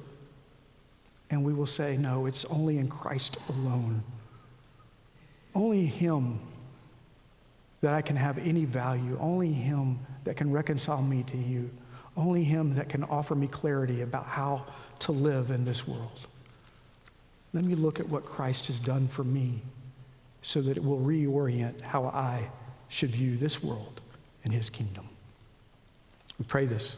and 1.29 1.43
we 1.43 1.53
will 1.53 1.67
say, 1.67 1.97
No, 1.97 2.25
it's 2.25 2.45
only 2.45 2.77
in 2.77 2.87
Christ 2.87 3.37
alone. 3.49 4.03
Only 5.53 5.85
Him 5.85 6.39
that 7.81 7.93
I 7.93 8.01
can 8.01 8.15
have 8.15 8.37
any 8.37 8.65
value. 8.65 9.17
Only 9.19 9.51
Him 9.51 9.99
that 10.23 10.35
can 10.35 10.51
reconcile 10.51 11.01
me 11.01 11.23
to 11.23 11.37
you. 11.37 11.69
Only 12.15 12.43
Him 12.43 12.73
that 12.75 12.89
can 12.89 13.03
offer 13.03 13.35
me 13.35 13.47
clarity 13.47 14.01
about 14.01 14.25
how 14.25 14.65
to 14.99 15.11
live 15.11 15.51
in 15.51 15.65
this 15.65 15.87
world. 15.87 16.27
Let 17.53 17.63
me 17.63 17.75
look 17.75 17.99
at 17.99 18.07
what 18.07 18.23
Christ 18.23 18.67
has 18.67 18.79
done 18.79 19.07
for 19.07 19.23
me 19.23 19.61
so 20.41 20.61
that 20.61 20.77
it 20.77 20.83
will 20.83 20.99
reorient 20.99 21.81
how 21.81 22.05
I 22.05 22.49
should 22.89 23.11
view 23.11 23.37
this 23.37 23.63
world 23.63 24.01
and 24.43 24.53
His 24.53 24.69
kingdom. 24.69 25.07
We 26.39 26.45
pray 26.45 26.65
this 26.65 26.97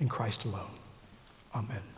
in 0.00 0.08
Christ 0.08 0.44
alone. 0.44 0.70
Amen. 1.54 1.93